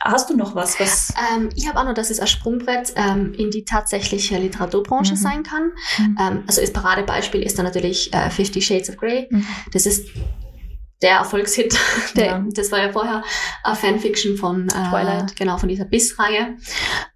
Hast 0.02 0.30
du 0.30 0.36
noch 0.36 0.54
was? 0.54 0.80
was 0.80 1.12
ähm, 1.34 1.50
ich 1.54 1.68
habe 1.68 1.78
auch 1.78 1.84
noch, 1.84 1.92
dass 1.92 2.10
es 2.10 2.20
ein 2.20 2.26
Sprungbrett 2.26 2.94
ähm, 2.96 3.34
in 3.34 3.50
die 3.50 3.64
tatsächliche 3.64 4.38
Literaturbranche 4.38 5.12
mhm. 5.12 5.18
sein 5.18 5.42
kann. 5.42 5.72
Mhm. 5.98 6.16
Ähm, 6.18 6.44
also 6.46 6.62
das 6.62 6.72
Paradebeispiel 6.72 7.42
ist 7.42 7.58
dann 7.58 7.66
natürlich 7.66 8.12
äh, 8.14 8.30
Fifty 8.30 8.62
Shades 8.62 8.88
of 8.88 8.96
Grey. 8.96 9.28
Mhm. 9.30 9.46
Das 9.72 9.84
ist 9.84 10.08
der 11.02 11.16
Erfolgshit. 11.16 11.78
Der, 12.16 12.26
ja. 12.26 12.44
Das 12.54 12.72
war 12.72 12.80
ja 12.80 12.92
vorher 12.92 13.22
eine 13.62 13.76
Fanfiction 13.76 14.36
von 14.36 14.68
äh, 14.68 14.90
Twilight, 14.90 15.36
genau, 15.36 15.56
von 15.56 15.68
dieser 15.68 15.84
Biss-Reihe. 15.84 16.56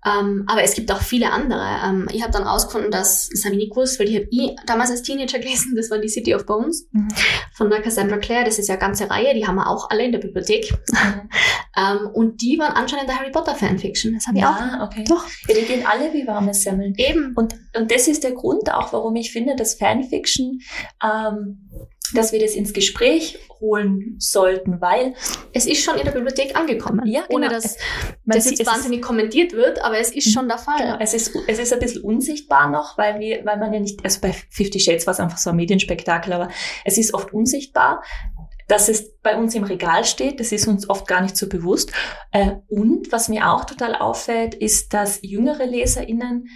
Ähm, 0.06 0.44
aber 0.46 0.62
es 0.62 0.74
gibt 0.74 0.90
auch 0.92 1.00
viele 1.00 1.32
andere. 1.32 1.66
Ähm, 1.84 2.08
ich 2.12 2.22
habe 2.22 2.32
dann 2.32 2.44
rausgefunden, 2.44 2.90
dass, 2.90 3.28
das 3.28 3.44
habe 3.44 3.54
ich 3.54 3.62
nie 3.62 3.68
gewusst, 3.68 3.98
weil 3.98 4.08
ich 4.08 4.16
habe 4.16 4.26
ich 4.30 4.56
damals 4.66 4.90
als 4.90 5.02
Teenager 5.02 5.38
gelesen, 5.44 5.74
das 5.76 5.90
war 5.90 5.98
die 5.98 6.08
City 6.08 6.34
of 6.34 6.46
Bones 6.46 6.88
mhm. 6.92 7.08
von 7.52 7.70
der 7.70 7.82
Cassandra 7.82 8.18
Clare. 8.18 8.44
Das 8.44 8.58
ist 8.58 8.68
ja 8.68 8.74
eine 8.74 8.80
ganze 8.80 9.10
Reihe, 9.10 9.34
die 9.34 9.46
haben 9.46 9.56
wir 9.56 9.68
auch 9.68 9.90
alle 9.90 10.04
in 10.04 10.12
der 10.12 10.20
Bibliothek. 10.20 10.72
Mhm. 10.72 11.28
ähm, 11.76 12.10
und 12.12 12.40
die 12.40 12.58
waren 12.58 12.72
anscheinend 12.72 13.08
der 13.08 13.18
Harry 13.18 13.30
Potter 13.30 13.54
Fanfiction. 13.54 14.14
Das 14.14 14.26
habe 14.26 14.38
ich 14.38 14.42
ja, 14.42 14.78
auch. 14.80 14.86
okay. 14.86 15.04
Doch. 15.08 15.26
Ja, 15.48 15.54
die 15.54 15.62
gehen 15.62 15.84
alle 15.86 16.12
wie 16.12 16.26
warme 16.26 16.54
Semmeln. 16.54 16.94
Eben. 16.96 17.34
Und, 17.34 17.54
und 17.76 17.90
das 17.90 18.08
ist 18.08 18.24
der 18.24 18.32
Grund 18.32 18.72
auch, 18.72 18.92
warum 18.92 19.16
ich 19.16 19.32
finde, 19.32 19.56
dass 19.56 19.74
Fanfiction 19.74 20.60
ähm, 21.02 21.68
dass 22.12 22.32
wir 22.32 22.40
das 22.40 22.54
ins 22.54 22.72
Gespräch 22.72 23.38
holen 23.60 24.16
sollten, 24.18 24.80
weil 24.80 25.14
es 25.52 25.66
ist 25.66 25.82
schon 25.82 25.96
in 25.96 26.04
der 26.04 26.12
Bibliothek 26.12 26.56
angekommen. 26.56 27.06
Ja, 27.06 27.22
genau. 27.22 27.36
Ohne 27.36 27.48
dass 27.48 27.78
Man 28.24 28.36
das 28.36 28.50
jetzt 28.50 28.66
wahnsinnig 28.66 29.00
kommentiert 29.00 29.52
wird, 29.52 29.82
aber 29.82 29.98
es 29.98 30.10
ist 30.10 30.32
schon 30.32 30.48
der 30.48 30.58
Fall. 30.58 30.78
Genau. 30.78 30.96
Es 31.00 31.14
ist, 31.14 31.34
es 31.46 31.58
ist 31.58 31.72
ein 31.72 31.78
bisschen 31.78 32.02
unsichtbar 32.02 32.70
noch, 32.70 32.98
weil 32.98 33.20
wir, 33.20 33.44
weil 33.44 33.58
man 33.58 33.72
ja 33.72 33.80
nicht, 33.80 34.04
also 34.04 34.20
bei 34.20 34.32
Fifty 34.32 34.80
Shades 34.80 35.06
war 35.06 35.12
es 35.12 35.20
einfach 35.20 35.38
so 35.38 35.50
ein 35.50 35.56
Medienspektakel, 35.56 36.32
aber 36.32 36.48
es 36.84 36.98
ist 36.98 37.14
oft 37.14 37.32
unsichtbar. 37.32 38.02
Dass 38.66 38.88
es 38.88 39.18
bei 39.18 39.36
uns 39.36 39.54
im 39.54 39.64
Regal 39.64 40.06
steht, 40.06 40.40
das 40.40 40.50
ist 40.50 40.66
uns 40.66 40.88
oft 40.88 41.06
gar 41.06 41.20
nicht 41.20 41.36
so 41.36 41.50
bewusst. 41.50 41.92
Äh, 42.32 42.52
und 42.68 43.12
was 43.12 43.28
mir 43.28 43.50
auch 43.50 43.66
total 43.66 43.94
auffällt, 43.94 44.54
ist, 44.54 44.94
dass 44.94 45.18
jüngere 45.20 45.66
LeserInnen 45.66 46.48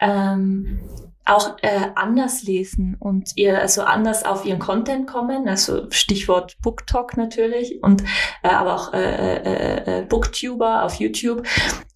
ähm, 0.00 0.80
auch 1.24 1.56
äh, 1.62 1.90
anders 1.94 2.42
lesen 2.42 2.96
und 2.98 3.30
ihr 3.36 3.60
also 3.60 3.82
anders 3.82 4.24
auf 4.24 4.44
ihren 4.44 4.58
Content 4.58 5.06
kommen, 5.06 5.48
also 5.48 5.88
Stichwort 5.90 6.56
BookTok 6.62 7.16
natürlich 7.16 7.82
und 7.82 8.02
äh, 8.42 8.48
aber 8.48 8.74
auch 8.74 8.92
äh, 8.92 9.36
äh, 9.36 10.00
äh, 10.00 10.02
Booktuber 10.02 10.82
auf 10.82 10.96
YouTube 10.96 11.46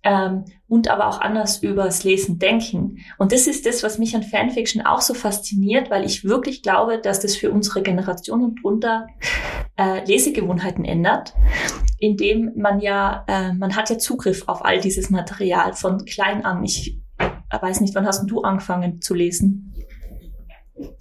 ähm, 0.05 0.45
und 0.69 0.89
aber 0.89 1.09
auch 1.09 1.21
anders 1.21 1.63
übers 1.63 2.05
Lesen 2.05 2.39
denken. 2.39 2.99
Und 3.19 3.33
das 3.33 3.49
ist 3.49 3.67
das, 3.67 3.83
was 3.83 3.99
mich 3.99 4.15
an 4.15 4.23
Fanfiction 4.23 4.87
auch 4.87 5.01
so 5.01 5.13
fasziniert, 5.13 5.91
weil 5.91 6.05
ich 6.05 6.25
wirklich 6.25 6.63
glaube, 6.63 7.01
dass 7.01 7.19
das 7.19 7.37
für 7.37 7.51
unsere 7.51 7.83
Generation 7.83 8.45
und 8.45 8.63
drunter 8.63 9.09
äh, 9.77 10.05
Lesegewohnheiten 10.05 10.85
ändert, 10.85 11.35
indem 11.99 12.53
man 12.55 12.79
ja, 12.81 13.25
äh, 13.27 13.53
man 13.55 13.75
hat 13.75 13.91
ja 13.91 13.99
Zugriff 13.99 14.45
auf 14.47 14.65
all 14.65 14.81
dieses 14.81 15.11
Material 15.11 15.73
von 15.73 16.05
klein 16.05 16.45
an. 16.45 16.63
Ich 16.63 17.01
weiß 17.51 17.81
nicht, 17.81 17.95
wann 17.95 18.07
hast 18.07 18.27
du 18.29 18.43
angefangen 18.43 19.01
zu 19.01 19.15
lesen? 19.15 19.75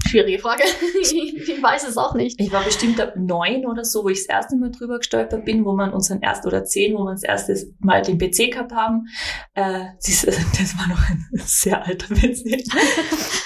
Schwierige 0.08 0.40
Frage. 0.40 0.64
ich 1.02 1.62
weiß 1.62 1.88
es 1.88 1.98
auch 1.98 2.16
nicht. 2.16 2.40
Ich 2.40 2.52
war 2.54 2.64
bestimmt 2.64 3.00
ab 3.02 3.14
neun 3.18 3.66
oder 3.66 3.84
so, 3.84 4.06
wo 4.06 4.10
ich 4.10 4.20
das 4.20 4.28
erste 4.28 4.56
Mal 4.56 4.72
drüber 4.72 5.00
gestolpert 5.00 5.44
bin, 5.44 5.66
wo 5.66 5.74
man 5.74 5.92
unseren 5.92 6.22
erst 6.22 6.46
oder 6.46 6.64
zehn, 6.64 6.94
wo 6.94 7.04
wir 7.04 7.12
das 7.12 7.24
erste 7.24 7.56
Mal 7.80 8.02
den 8.02 8.18
PC 8.18 8.52
gehabt 8.52 8.72
haben. 8.72 9.08
Äh, 9.54 9.86
das, 10.06 10.22
das 10.26 10.78
war 10.78 10.88
noch 10.88 11.10
ein 11.10 11.26
sehr 11.34 11.86
alter 11.86 12.14
PC. 12.16 12.64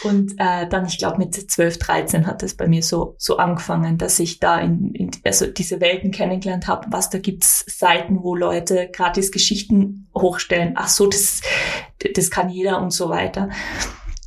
Und 0.03 0.34
äh, 0.38 0.68
dann, 0.70 0.86
ich 0.86 1.00
glaube, 1.00 1.18
mit 1.18 1.34
zwölf, 1.34 1.79
dreizehn 1.79 2.27
hat 2.27 2.44
es 2.44 2.56
bei 2.56 2.68
mir 2.68 2.84
so 2.84 3.15
so 3.18 3.38
angefangen, 3.38 3.98
dass 3.98 4.20
ich 4.20 4.39
da 4.39 4.60
in, 4.60 4.94
in 4.94 5.12
also 5.24 5.48
diese 5.48 5.82
Welten 5.82 6.12
kennengelernt 6.12 6.68
habe. 6.68 6.88
Was 6.91 7.10
da 7.10 7.18
gibt's 7.18 7.65
Seiten, 7.68 8.22
wo 8.22 8.36
Leute 8.36 8.89
gratis 8.94 9.32
Geschichten 9.32 10.08
hochstellen. 10.15 10.74
Ach 10.75 10.89
so, 10.89 11.08
das 11.08 11.41
das 12.15 12.32
kann 12.32 12.50
jeder 12.50 12.82
und 12.82 12.91
so 12.91 13.10
weiter. 13.10 13.50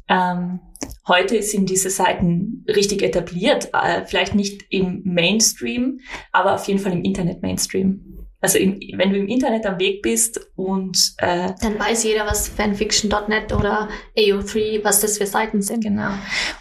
Ähm, 0.09 0.61
heute 1.07 1.43
sind 1.43 1.71
diese 1.71 1.91
Seiten 1.91 2.65
richtig 2.69 3.03
etabliert, 3.03 3.71
äh, 3.73 4.05
vielleicht 4.05 4.35
nicht 4.35 4.65
im 4.71 5.03
Mainstream, 5.05 6.01
aber 6.33 6.55
auf 6.55 6.67
jeden 6.67 6.81
Fall 6.81 6.93
im 6.93 7.03
Internet-Mainstream. 7.03 8.13
Also 8.41 8.59
im, 8.59 8.81
wenn 8.97 9.13
du 9.13 9.19
im 9.19 9.29
Internet 9.29 9.65
am 9.67 9.79
Weg 9.79 10.03
bist 10.03 10.41
und 10.57 11.15
äh, 11.19 11.53
dann 11.61 11.79
weiß 11.79 12.03
jeder, 12.03 12.27
was 12.27 12.49
fanfiction.net 12.49 13.53
oder 13.53 13.89
AO3, 14.19 14.83
was 14.83 15.01
das 15.01 15.19
für 15.19 15.27
Seiten 15.27 15.63
sind. 15.63 15.85
Genau. 15.85 16.11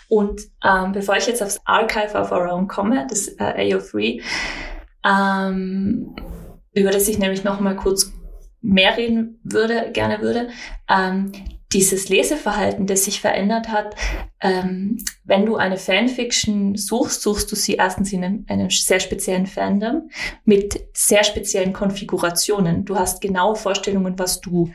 Und 0.07 0.41
ähm, 0.63 0.91
bevor 0.91 1.17
ich 1.17 1.25
jetzt 1.25 1.41
aufs 1.41 1.59
Archive 1.65 2.13
of 2.13 2.31
Our 2.31 2.53
Own 2.53 2.67
komme, 2.67 3.07
das 3.09 3.29
äh, 3.29 3.73
AO3, 3.73 4.21
ähm, 5.03 6.15
über 6.73 6.91
das 6.91 7.07
ich 7.07 7.17
nämlich 7.17 7.43
noch 7.43 7.59
mal 7.59 7.75
kurz 7.75 8.13
mehr 8.61 8.97
reden 8.97 9.39
würde, 9.43 9.91
gerne 9.91 10.21
würde, 10.21 10.49
ähm, 10.89 11.31
dieses 11.73 12.09
Leseverhalten, 12.09 12.85
das 12.85 13.05
sich 13.05 13.21
verändert 13.21 13.69
hat, 13.69 13.95
ähm, 14.41 14.97
wenn 15.23 15.45
du 15.45 15.55
eine 15.55 15.77
Fanfiction 15.77 16.75
suchst, 16.75 17.21
suchst 17.21 17.51
du 17.51 17.55
sie 17.55 17.75
erstens 17.75 18.11
in 18.11 18.23
einem, 18.23 18.45
einem, 18.49 18.69
sehr 18.69 18.99
speziellen 18.99 19.47
Fandom 19.47 20.09
mit 20.43 20.79
sehr 20.93 21.23
speziellen 21.23 21.71
Konfigurationen. 21.71 22.83
Du 22.83 22.97
hast 22.97 23.21
genaue 23.21 23.55
Vorstellungen, 23.55 24.19
was 24.19 24.41
du 24.41 24.71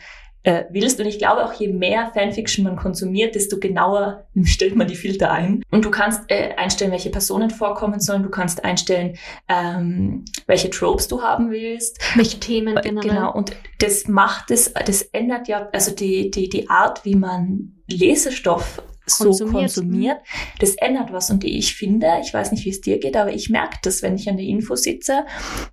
äh, 0.46 0.64
willst. 0.70 1.00
Und 1.00 1.06
ich 1.06 1.18
glaube 1.18 1.44
auch, 1.44 1.52
je 1.52 1.68
mehr 1.68 2.12
Fanfiction 2.14 2.64
man 2.64 2.76
konsumiert, 2.76 3.34
desto 3.34 3.58
genauer 3.58 4.26
stellt 4.44 4.76
man 4.76 4.86
die 4.86 4.94
Filter 4.94 5.32
ein. 5.32 5.62
Und 5.70 5.84
du 5.84 5.90
kannst 5.90 6.22
äh, 6.28 6.54
einstellen, 6.56 6.92
welche 6.92 7.10
Personen 7.10 7.50
vorkommen 7.50 8.00
sollen. 8.00 8.22
Du 8.22 8.30
kannst 8.30 8.64
einstellen, 8.64 9.18
ähm, 9.48 10.24
welche 10.46 10.70
Tropes 10.70 11.08
du 11.08 11.20
haben 11.20 11.50
willst. 11.50 11.98
Welche 12.14 12.38
Themen, 12.38 12.76
genau. 12.76 13.00
Genau. 13.00 13.32
Und 13.34 13.56
das 13.80 14.06
macht 14.06 14.50
es, 14.52 14.72
das 14.72 15.02
ändert 15.02 15.48
ja, 15.48 15.68
also 15.72 15.92
die, 15.92 16.30
die, 16.30 16.48
die 16.48 16.70
Art, 16.70 17.04
wie 17.04 17.16
man 17.16 17.72
Lesestoff 17.88 18.82
so 19.06 19.24
konsumiert. 19.24 19.54
konsumiert, 19.54 20.18
das 20.58 20.74
ändert 20.76 21.12
was. 21.12 21.30
Und 21.30 21.44
ich 21.44 21.74
finde, 21.74 22.18
ich 22.22 22.34
weiß 22.34 22.50
nicht, 22.52 22.64
wie 22.64 22.70
es 22.70 22.80
dir 22.80 22.98
geht, 22.98 23.16
aber 23.16 23.32
ich 23.32 23.48
merke 23.48 23.78
das, 23.82 24.02
wenn 24.02 24.16
ich 24.16 24.28
an 24.28 24.36
der 24.36 24.46
Info 24.46 24.74
sitze 24.74 25.24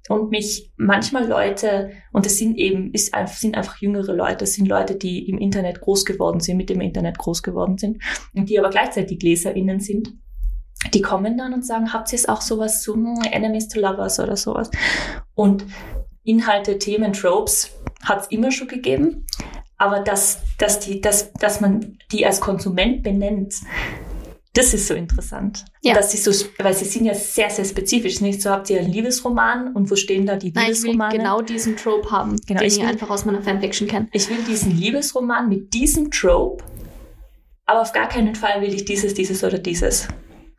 und 0.08 0.30
mich 0.30 0.72
manchmal 0.78 1.28
Leute, 1.28 1.92
und 2.12 2.26
es 2.26 2.38
sind 2.38 2.58
eben, 2.58 2.92
ist, 2.92 3.14
sind 3.28 3.58
einfach 3.58 3.78
jüngere 3.78 4.14
Leute, 4.14 4.44
es 4.44 4.54
sind 4.54 4.68
Leute, 4.68 4.96
die 4.96 5.28
im 5.28 5.40
Internet 5.40 5.82
groß 5.82 6.06
geworden 6.06 6.40
sind, 6.40 6.58
mit 6.58 6.70
dem 6.70 6.82
Internet 6.82 7.18
groß 7.18 7.42
geworden 7.44 7.78
sind 7.78 8.02
und 8.36 8.50
die 8.50 8.60
aber 8.60 8.70
gleichzeitig 8.70 9.22
LeserInnen 9.22 9.80
sind. 9.80 10.14
Die 10.94 11.02
kommen 11.02 11.38
dann 11.38 11.54
und 11.54 11.66
sagen, 11.66 11.94
habt 11.94 12.12
ihr 12.12 12.18
es 12.18 12.28
auch 12.28 12.42
sowas 12.42 12.82
zu 12.82 12.94
hm, 12.94 13.22
Enemies 13.32 13.68
to 13.68 13.80
Lovers 13.80 14.20
oder 14.20 14.36
sowas? 14.36 14.70
Und 15.34 15.66
Inhalte, 16.24 16.78
Themen, 16.78 17.14
Tropes 17.14 17.72
hat 18.04 18.22
es 18.22 18.28
immer 18.28 18.52
schon 18.52 18.68
gegeben. 18.68 19.26
Aber 19.78 20.00
dass, 20.00 20.40
dass, 20.58 20.80
die, 20.80 21.02
dass, 21.02 21.34
dass 21.34 21.62
man 21.62 21.98
die 22.12 22.26
als 22.26 22.40
Konsument 22.40 23.04
benennt, 23.04 23.56
das 24.54 24.72
ist 24.74 24.88
so 24.88 24.94
interessant. 24.94 25.66
Ja. 25.82 25.96
Dass 25.96 26.12
sie 26.12 26.18
so, 26.18 26.32
weil 26.60 26.76
sie 26.76 26.86
sind 26.86 27.06
ja 27.06 27.16
sehr, 27.16 27.50
sehr 27.50 27.66
spezifisch. 27.66 28.22
Nicht 28.22 28.42
so 28.42 28.52
habt 28.52 28.70
ihr 28.70 28.80
einen 28.80 28.92
Liebesroman 28.92 29.74
und 29.74 29.90
wo 29.90 29.96
stehen 29.96 30.28
da 30.28 30.36
die 30.36 30.52
Nein, 30.52 30.68
Liebesromane? 30.68 31.10
Ich 31.10 31.20
will 31.20 31.26
genau 31.26 31.42
diesen 31.42 31.76
Trope 31.76 32.12
haben, 32.12 32.36
genau, 32.46 32.60
den 32.60 32.68
ich, 32.68 32.78
will, 32.78 32.86
einfach 32.86 33.10
aus 33.10 33.26
meiner 33.26 33.42
Fanfiction 33.42 33.88
kenne. 33.88 34.08
Ich 34.12 34.30
will 34.30 34.38
diesen 34.48 34.78
Liebesroman 34.78 35.50
mit 35.50 35.74
diesem 35.74 36.12
Trope, 36.12 36.64
aber 37.66 37.82
auf 37.82 37.94
gar 37.94 38.08
keinen 38.08 38.36
Fall 38.36 38.62
will 38.62 38.74
ich 38.74 38.86
dieses, 38.86 39.16
dieses 39.16 39.44
oder 39.44 39.58
dieses. 39.58 40.08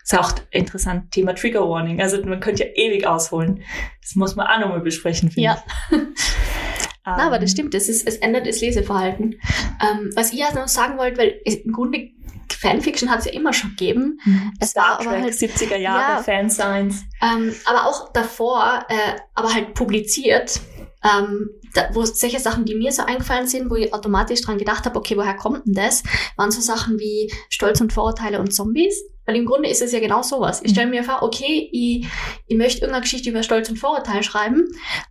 Das 0.06 0.12
ist 0.12 0.18
auch 0.18 0.32
interessant, 0.50 1.12
Thema 1.12 1.34
Trigger 1.34 1.66
Warning. 1.68 2.02
Also 2.02 2.20
man 2.26 2.40
könnte 2.40 2.64
ja 2.64 2.70
ewig 2.74 3.06
ausholen. 3.06 3.62
Das 4.02 4.16
muss 4.16 4.34
man 4.34 4.48
auch 4.48 4.58
nochmal 4.58 4.80
besprechen, 4.80 5.30
finde 5.30 5.44
ja. 5.44 5.64
ich. 5.90 5.98
Na, 7.04 7.26
aber 7.26 7.38
das 7.38 7.50
ähm. 7.50 7.54
stimmt, 7.56 7.74
es, 7.74 7.88
ist, 7.88 8.06
es 8.06 8.16
ändert 8.16 8.46
das 8.46 8.60
Leseverhalten. 8.60 9.40
Ähm, 9.80 10.10
was 10.14 10.32
ich 10.32 10.44
also 10.44 10.60
noch 10.60 10.68
sagen 10.68 10.98
wollte, 10.98 11.18
weil 11.18 11.40
im 11.44 11.72
Grunde 11.72 12.10
Fanfiction 12.50 13.10
hat 13.10 13.20
es 13.20 13.26
ja 13.26 13.32
immer 13.32 13.52
schon 13.52 13.70
gegeben. 13.70 14.18
Mhm. 14.24 14.52
Es 14.60 14.70
Star 14.70 14.90
war 14.90 14.98
Trek, 14.98 15.08
aber 15.08 15.22
halt 15.22 15.34
70er 15.34 15.76
Jahre 15.76 16.16
ja, 16.16 16.22
Fansigns. 16.22 17.04
Ähm, 17.22 17.54
aber 17.66 17.86
auch 17.86 18.12
davor, 18.12 18.86
äh, 18.88 19.18
aber 19.34 19.52
halt 19.52 19.74
publiziert 19.74 20.60
ähm, 21.04 21.50
da, 21.74 21.90
wo 21.92 22.04
solche 22.04 22.40
Sachen, 22.40 22.64
die 22.64 22.74
mir 22.74 22.92
so 22.92 23.02
eingefallen 23.02 23.46
sind, 23.46 23.70
wo 23.70 23.74
ich 23.74 23.92
automatisch 23.92 24.40
dran 24.40 24.58
gedacht 24.58 24.86
habe, 24.86 24.98
okay, 24.98 25.16
woher 25.16 25.34
kommt 25.34 25.66
denn 25.66 25.74
das, 25.74 26.02
waren 26.36 26.50
so 26.50 26.60
Sachen 26.60 26.98
wie 26.98 27.32
Stolz 27.50 27.80
und 27.80 27.92
Vorurteile 27.92 28.40
und 28.40 28.54
Zombies. 28.54 29.02
Weil 29.26 29.36
im 29.36 29.46
Grunde 29.46 29.70
ist 29.70 29.80
es 29.80 29.92
ja 29.92 30.00
genau 30.00 30.22
sowas. 30.22 30.60
Ich 30.62 30.72
stelle 30.72 30.90
mir 30.90 31.02
vor, 31.02 31.22
okay, 31.22 31.68
ich, 31.72 32.06
ich 32.46 32.56
möchte 32.56 32.80
irgendeine 32.80 33.02
Geschichte 33.02 33.30
über 33.30 33.42
Stolz 33.42 33.70
und 33.70 33.78
Vorurteil 33.78 34.22
schreiben, 34.22 34.66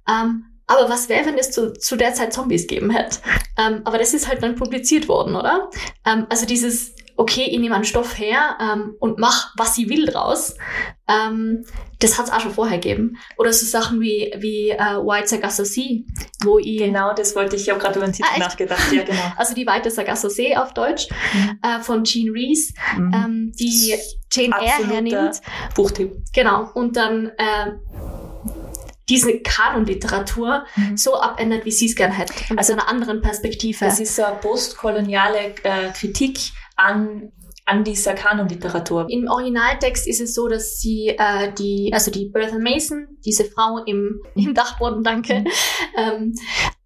ähm, 0.08 0.46
aber 0.68 0.90
was 0.90 1.10
wäre, 1.10 1.26
wenn 1.26 1.38
es 1.38 1.52
zu, 1.52 1.74
zu 1.74 1.96
der 1.96 2.14
Zeit 2.14 2.34
Zombies 2.34 2.68
geben 2.68 2.90
hätte? 2.90 3.18
Ähm, 3.58 3.82
aber 3.84 3.98
das 3.98 4.14
ist 4.14 4.28
halt 4.28 4.42
dann 4.44 4.56
publiziert 4.56 5.08
worden, 5.08 5.36
oder? 5.36 5.70
Ähm, 6.06 6.26
also 6.30 6.46
dieses, 6.46 6.96
okay, 7.18 7.44
ich 7.44 7.60
nehme 7.60 7.76
einen 7.76 7.84
Stoff 7.84 8.18
her 8.18 8.58
ähm, 8.62 8.96
und 9.00 9.20
mach, 9.20 9.54
was 9.58 9.76
sie 9.76 9.90
will 9.90 10.06
draus. 10.06 10.56
Ähm, 11.08 11.66
das 12.00 12.18
hat 12.18 12.28
es 12.28 12.32
auch 12.32 12.40
schon 12.40 12.54
vorher 12.54 12.80
gegeben. 12.80 13.18
Oder 13.38 13.54
so 13.54 13.66
Sachen 13.66 14.02
wie, 14.02 14.34
wie 14.38 14.70
äh, 14.70 14.78
White 14.78 15.28
Sargasso 15.28 15.64
Sea, 15.64 16.02
wo 16.44 16.60
ich... 16.60 16.78
Genau, 16.78 17.14
das 17.14 17.36
wollte 17.36 17.56
ich, 17.56 17.64
ich 17.64 17.70
habe 17.70 17.80
gerade 17.80 17.98
über 17.98 18.08
den 18.08 18.14
Titel 18.14 18.30
ah, 18.34 18.40
nachgedacht. 18.40 18.92
Ja, 18.92 19.04
genau. 19.04 19.22
Also 19.38 19.54
die 19.54 19.66
Weite 19.66 19.92
Sargasso 19.92 20.30
See 20.30 20.56
auf 20.56 20.74
Deutsch 20.74 21.08
mhm. 21.34 21.60
äh, 21.62 21.80
von 21.82 22.04
Jean 22.04 22.32
Rees, 22.32 22.74
mhm. 22.98 23.12
ähm, 23.14 23.52
die 23.60 23.96
Jane 24.32 24.56
Eyre 24.60 24.88
hernimmt. 24.88 25.42
Buchtipp. 25.76 26.16
Genau, 26.34 26.70
und 26.74 26.96
dann... 26.96 27.32
Äh, 27.38 27.74
diese 29.10 29.40
Kanonliteratur 29.40 30.66
mhm. 30.76 30.98
so 30.98 31.20
abändert, 31.20 31.66
wie 31.66 31.72
sie 31.72 31.88
es 31.88 31.96
gern 31.96 32.12
hätte. 32.12 32.34
Also 32.56 32.74
einer 32.74 32.88
anderen 32.88 33.22
Perspektive. 33.22 33.86
Das 33.86 34.00
ist 34.00 34.16
so 34.16 34.24
eine 34.24 34.38
postkoloniale 34.38 35.56
äh, 35.64 35.92
Kritik 35.92 36.40
an 36.76 37.32
an 37.66 37.84
dieser 37.84 38.14
Kanonliteratur. 38.14 39.08
Im 39.10 39.28
Originaltext 39.30 40.06
ist 40.08 40.20
es 40.20 40.36
so, 40.36 40.48
dass 40.50 40.80
sie 40.80 41.16
äh, 41.18 41.54
die, 41.54 41.92
also 41.94 42.12
die 42.12 42.26
Bertha 42.26 42.58
Mason, 42.60 43.08
diese 43.24 43.46
Frau 43.46 43.78
im, 43.86 44.22
im 44.36 44.54
Dachboden, 44.54 45.04
danke, 45.04 45.42
mhm. 45.42 45.48
ähm, 45.98 46.36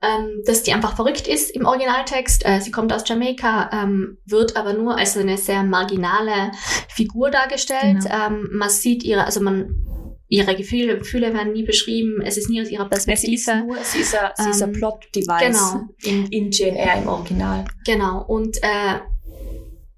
ähm, 0.02 0.44
dass 0.46 0.62
die 0.62 0.74
einfach 0.74 0.96
verrückt 0.96 1.28
ist 1.28 1.50
im 1.56 1.66
Originaltext. 1.66 2.46
Äh, 2.46 2.62
sie 2.62 2.72
kommt 2.72 2.94
aus 2.94 3.04
Jamaika, 3.08 3.72
ähm, 3.74 4.20
wird 4.26 4.56
aber 4.56 4.74
nur 4.74 4.98
als 4.98 5.18
eine 5.18 5.38
sehr 5.38 5.64
marginale 5.64 6.52
Figur 6.90 7.32
dargestellt. 7.32 8.04
Genau. 8.04 8.28
Ähm, 8.28 8.50
man 8.52 8.70
sieht 8.70 9.04
ihre, 9.04 9.26
also 9.26 9.42
man 9.42 9.87
ihre 10.30 10.56
Gefühle, 10.56 10.98
Gefühle 10.98 11.34
werden 11.34 11.54
nie 11.54 11.64
beschrieben, 11.64 12.22
es 12.22 12.38
ist 12.38 12.50
nie 12.50 12.62
aus 12.62 12.70
ihrer 12.70 12.90
Perspektive. 12.90 13.28
Sie 13.28 13.34
ist 13.36 13.48
nur, 13.48 13.78
sie 13.84 14.00
ist 14.00 14.16
ein, 14.16 14.50
ist 14.50 14.62
ein 14.62 14.70
ähm, 14.70 14.76
Plot-Device 14.76 15.40
genau. 15.40 15.88
in, 16.04 16.28
in 16.28 16.52
Eyre 16.76 17.02
im 17.02 17.08
Original. 17.08 17.66
Genau, 17.86 18.26
und 18.26 18.58
äh, 18.58 19.00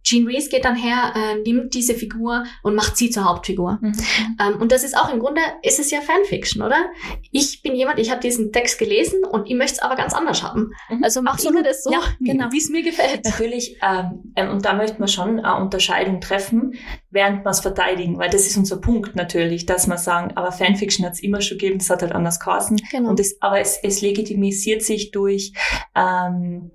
Jean 0.10 0.26
Reese 0.26 0.50
geht 0.50 0.66
dann 0.66 0.76
her, 0.76 1.14
äh, 1.16 1.36
nimmt 1.48 1.76
diese 1.76 1.94
Figur 1.94 2.44
und 2.64 2.74
macht 2.74 2.98
sie 2.98 3.12
zur 3.12 3.26
Hauptfigur. 3.26 3.78
Mhm. 3.80 3.94
Ähm, 4.42 4.60
und 4.60 4.72
das 4.72 4.84
ist 4.84 4.98
auch 4.98 5.14
im 5.14 5.20
Grunde, 5.20 5.42
ist 5.62 5.80
es 5.80 5.92
ja 5.92 6.02
Fanfiction, 6.02 6.64
oder? 6.64 6.86
Ich 7.32 7.62
bin 7.62 7.76
jemand, 7.76 8.00
ich 8.00 8.10
habe 8.10 8.20
diesen 8.20 8.52
Text 8.52 8.80
gelesen 8.80 9.24
und 9.24 9.48
ich 9.48 9.56
möchte 9.56 9.74
es 9.74 9.80
aber 9.80 9.96
ganz 9.96 10.16
anders 10.16 10.42
haben. 10.42 10.72
Mhm. 10.90 11.04
Also 11.04 11.22
mach 11.22 11.34
Absolut. 11.34 11.64
das 11.64 11.84
so, 11.84 11.92
ja, 11.92 12.00
genau. 12.20 12.48
wie 12.52 12.58
es 12.58 12.70
mir 12.70 12.82
gefällt. 12.82 13.24
Natürlich, 13.24 13.78
ähm, 13.84 14.34
ähm, 14.36 14.50
und 14.50 14.66
da 14.66 14.74
möchte 14.74 14.98
man 14.98 15.10
schon 15.10 15.40
eine 15.40 15.62
Unterscheidung 15.62 16.22
treffen, 16.22 16.74
während 17.12 17.44
man 17.44 17.52
es 17.52 17.60
verteidigen, 17.60 18.18
weil 18.18 18.32
das 18.32 18.48
ist 18.48 18.58
unser 18.58 18.78
Punkt 18.78 19.16
natürlich, 19.16 19.68
dass 19.68 19.86
man 19.86 20.00
sagen, 20.00 20.32
aber 20.36 20.52
Fanfiction 20.52 21.06
hat 21.06 21.14
es 21.14 21.20
immer 21.20 21.42
schon 21.42 21.60
gegeben, 21.60 21.78
das 21.78 21.92
hat 21.92 22.02
halt 22.02 22.14
anders 22.14 22.40
geheißen. 22.40 22.82
Genau. 22.92 23.10
Und 23.10 23.20
es, 23.20 23.40
aber 23.42 23.60
es, 23.60 23.78
es 23.84 24.02
legitimisiert 24.02 24.82
sich 24.82 25.12
durch, 25.12 25.54
ähm, 25.96 26.72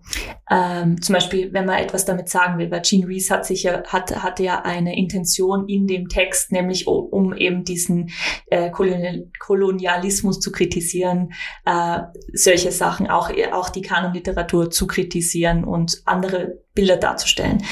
ähm, 0.49 1.03
zum 1.03 1.15
Beispiel, 1.15 1.53
wenn 1.53 1.67
man 1.67 1.79
etwas 1.79 2.05
damit 2.05 2.29
sagen 2.29 2.59
will, 2.59 2.71
weil 2.71 2.83
Jean 2.83 3.03
Reese 3.05 3.24
hat 3.31 3.47
sich 3.47 3.65
ja, 3.65 3.83
hat, 3.85 4.23
hatte 4.23 4.43
ja 4.43 4.63
eine 4.63 4.97
Intention 4.97 5.69
in 5.69 5.87
dem 5.87 6.09
Text, 6.09 6.53
nämlich 6.53 6.87
um, 6.87 7.05
um 7.07 7.37
eben 7.37 7.65
diesen 7.65 8.11
äh, 8.47 8.71
Kolonial 8.71 9.31
Kolonialismus 9.39 10.41
zu 10.41 10.53
kritisieren, 10.53 11.33
äh, 11.65 12.01
solche 12.33 12.73
Sachen, 12.73 13.09
auch, 13.09 13.31
auch 13.53 13.69
die 13.69 13.83
Kanonliteratur 13.83 14.71
zu 14.71 14.87
kritisieren 14.87 15.65
und 15.65 16.03
andere 16.05 16.59
Bilder 16.75 16.97
darzustellen. 16.97 17.65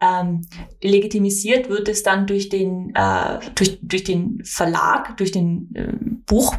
Ähm, 0.00 0.46
legitimisiert 0.82 1.68
wird 1.68 1.88
es 1.88 2.02
dann 2.02 2.26
durch 2.26 2.48
den, 2.48 2.92
äh, 2.94 3.38
durch, 3.54 3.78
durch 3.82 4.04
den 4.04 4.42
Verlag, 4.44 5.16
durch 5.16 5.32
den 5.32 5.70
äh, 5.74 5.92
Buch. 6.26 6.54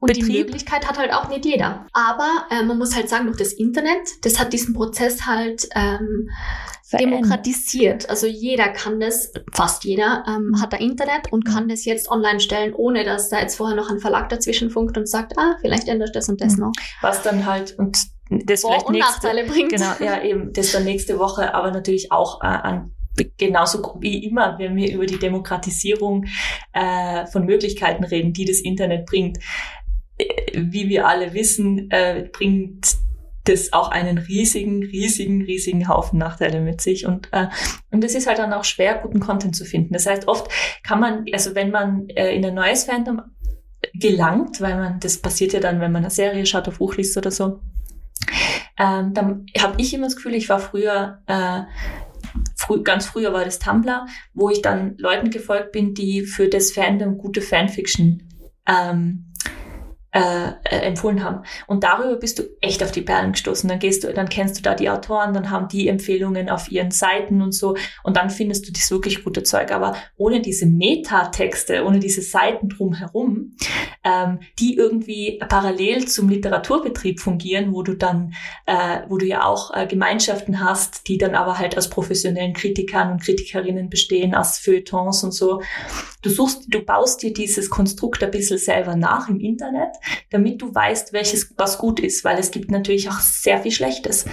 Und 0.00 0.08
Betrieb. 0.08 0.26
die 0.26 0.38
Möglichkeit 0.38 0.86
hat 0.88 0.96
halt 0.96 1.12
auch 1.12 1.28
nicht 1.28 1.44
jeder. 1.44 1.86
Aber 1.92 2.46
äh, 2.50 2.62
man 2.62 2.78
muss 2.78 2.94
halt 2.94 3.08
sagen, 3.08 3.26
durch 3.26 3.38
das 3.38 3.52
Internet, 3.52 4.24
das 4.24 4.38
hat 4.38 4.52
diesen 4.52 4.74
Prozess 4.74 5.26
halt 5.26 5.68
ähm, 5.74 6.28
demokratisiert. 6.92 8.08
Also 8.08 8.26
jeder 8.26 8.68
kann 8.68 9.00
das, 9.00 9.32
fast 9.52 9.84
jeder, 9.84 10.24
ähm, 10.26 10.60
hat 10.60 10.72
da 10.72 10.78
Internet 10.78 11.30
und 11.30 11.44
kann 11.44 11.68
das 11.68 11.84
jetzt 11.84 12.10
online 12.10 12.40
stellen, 12.40 12.72
ohne 12.74 13.04
dass 13.04 13.28
da 13.28 13.40
jetzt 13.40 13.56
vorher 13.56 13.76
noch 13.76 13.90
ein 13.90 13.98
Verlag 13.98 14.28
dazwischen 14.28 14.70
funkt 14.70 14.96
und 14.96 15.08
sagt, 15.08 15.36
ah, 15.36 15.56
vielleicht 15.60 15.88
ändert 15.88 16.16
das 16.16 16.28
und 16.28 16.40
das 16.40 16.54
mhm. 16.54 16.64
noch. 16.64 16.72
Was 17.02 17.22
dann 17.22 17.44
halt, 17.44 17.78
und 17.78 17.98
das 18.30 18.62
Vor- 18.62 18.70
vielleicht 18.70 18.86
und 18.86 18.92
nächste, 18.92 19.12
Nachteile 19.12 19.44
bringt. 19.44 19.70
Genau, 19.70 19.92
ja, 20.00 20.22
eben, 20.22 20.52
das 20.52 20.72
dann 20.72 20.84
nächste 20.84 21.18
Woche, 21.18 21.54
aber 21.54 21.70
natürlich 21.70 22.10
auch 22.12 22.42
äh, 22.42 22.46
an 22.46 22.94
genauso 23.36 23.96
wie 24.00 24.24
immer, 24.24 24.60
wenn 24.60 24.76
wir 24.76 24.94
über 24.94 25.04
die 25.04 25.18
Demokratisierung 25.18 26.26
äh, 26.72 27.26
von 27.26 27.46
Möglichkeiten 27.46 28.04
reden, 28.04 28.32
die 28.32 28.44
das 28.44 28.60
Internet 28.60 29.06
bringt, 29.06 29.38
wie 30.54 30.88
wir 30.88 31.08
alle 31.08 31.34
wissen, 31.34 31.90
äh, 31.90 32.28
bringt 32.32 32.96
das 33.48 33.72
auch 33.72 33.90
einen 33.90 34.18
riesigen, 34.18 34.82
riesigen, 34.82 35.42
riesigen 35.42 35.88
Haufen 35.88 36.18
Nachteile 36.18 36.60
mit 36.60 36.80
sich. 36.80 37.06
Und, 37.06 37.28
äh, 37.32 37.46
und 37.90 38.04
ist 38.04 38.26
halt 38.26 38.38
dann 38.38 38.52
auch 38.52 38.64
schwer, 38.64 38.98
guten 39.02 39.20
Content 39.20 39.56
zu 39.56 39.64
finden. 39.64 39.92
Das 39.92 40.06
heißt, 40.06 40.28
oft 40.28 40.50
kann 40.82 41.00
man, 41.00 41.24
also 41.32 41.54
wenn 41.54 41.70
man 41.70 42.08
äh, 42.10 42.34
in 42.34 42.44
ein 42.44 42.54
neues 42.54 42.84
Fandom 42.84 43.22
gelangt, 43.94 44.60
weil 44.60 44.76
man, 44.76 45.00
das 45.00 45.18
passiert 45.18 45.52
ja 45.52 45.60
dann, 45.60 45.80
wenn 45.80 45.92
man 45.92 46.02
eine 46.02 46.10
Serie 46.10 46.46
schaut, 46.46 46.68
auf 46.68 46.78
Buch 46.78 46.96
liest 46.96 47.16
oder 47.16 47.30
so, 47.30 47.60
ähm, 48.78 49.14
dann 49.14 49.46
habe 49.58 49.74
ich 49.78 49.94
immer 49.94 50.06
das 50.06 50.16
Gefühl, 50.16 50.34
ich 50.34 50.48
war 50.48 50.58
früher 50.58 51.22
äh, 51.26 51.62
frü 52.56 52.82
ganz 52.82 53.06
früher 53.06 53.32
war 53.32 53.44
das 53.44 53.58
Tumblr, 53.58 54.06
wo 54.34 54.50
ich 54.50 54.62
dann 54.62 54.96
Leuten 54.98 55.30
gefolgt 55.30 55.72
bin, 55.72 55.94
die 55.94 56.22
für 56.22 56.48
das 56.48 56.72
Fandom 56.72 57.18
gute 57.18 57.40
Fanfiction 57.40 58.22
ähm, 58.66 59.27
äh, 60.18 60.48
äh, 60.64 60.80
empfohlen 60.80 61.22
haben. 61.22 61.44
Und 61.68 61.84
darüber 61.84 62.16
bist 62.16 62.40
du 62.40 62.42
echt 62.60 62.82
auf 62.82 62.90
die 62.90 63.02
Perlen 63.02 63.32
gestoßen. 63.32 63.68
Dann 63.68 63.78
gehst 63.78 64.02
du, 64.02 64.12
dann 64.12 64.28
kennst 64.28 64.58
du 64.58 64.62
da 64.62 64.74
die 64.74 64.90
Autoren, 64.90 65.32
dann 65.32 65.50
haben 65.50 65.68
die 65.68 65.86
Empfehlungen 65.86 66.48
auf 66.48 66.72
ihren 66.72 66.90
Seiten 66.90 67.40
und 67.40 67.52
so. 67.52 67.76
Und 68.02 68.16
dann 68.16 68.28
findest 68.28 68.66
du 68.66 68.72
das 68.72 68.90
wirklich 68.90 69.22
gute 69.22 69.44
Zeug. 69.44 69.70
Aber 69.70 69.94
ohne 70.16 70.40
diese 70.40 70.66
Metatexte, 70.66 71.84
ohne 71.84 72.00
diese 72.00 72.22
Seiten 72.22 72.68
drumherum, 72.68 73.54
ähm, 74.02 74.40
die 74.58 74.76
irgendwie 74.76 75.38
parallel 75.48 76.08
zum 76.08 76.28
Literaturbetrieb 76.28 77.20
fungieren, 77.20 77.72
wo 77.72 77.82
du 77.82 77.94
dann, 77.94 78.34
äh, 78.66 79.02
wo 79.08 79.18
du 79.18 79.26
ja 79.26 79.44
auch 79.44 79.72
äh, 79.74 79.86
Gemeinschaften 79.86 80.64
hast, 80.64 81.06
die 81.06 81.18
dann 81.18 81.36
aber 81.36 81.58
halt 81.58 81.78
aus 81.78 81.88
professionellen 81.88 82.54
Kritikern 82.54 83.12
und 83.12 83.22
Kritikerinnen 83.22 83.88
bestehen, 83.88 84.34
aus 84.34 84.58
Feuilletons 84.58 85.22
und 85.22 85.32
so. 85.32 85.62
Du 86.22 86.30
suchst, 86.30 86.66
du 86.68 86.80
baust 86.80 87.22
dir 87.22 87.32
dieses 87.32 87.70
Konstrukt 87.70 88.24
ein 88.24 88.32
bisschen 88.32 88.58
selber 88.58 88.96
nach 88.96 89.28
im 89.28 89.38
Internet 89.38 89.90
damit 90.30 90.62
du 90.62 90.74
weißt, 90.74 91.12
welches 91.12 91.54
was 91.56 91.78
gut 91.78 92.00
ist, 92.00 92.24
weil 92.24 92.38
es 92.38 92.50
gibt 92.50 92.70
natürlich 92.70 93.08
auch 93.08 93.20
sehr 93.20 93.60
viel 93.60 93.72
Schlechtes. 93.72 94.26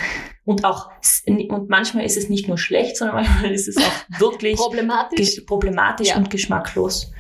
Und 0.44 0.64
auch, 0.64 0.90
und 1.26 1.70
manchmal 1.70 2.06
ist 2.06 2.18
es 2.18 2.30
nicht 2.30 2.48
nur 2.48 2.58
schlecht, 2.58 2.98
sondern 2.98 3.18
manchmal 3.18 3.52
ist 3.52 3.68
es 3.68 3.78
auch 3.78 3.92
wirklich 4.20 4.56
problematisch, 4.56 5.42
problematisch 5.42 6.10
ja. 6.10 6.18
und 6.18 6.30
geschmacklos. 6.30 7.12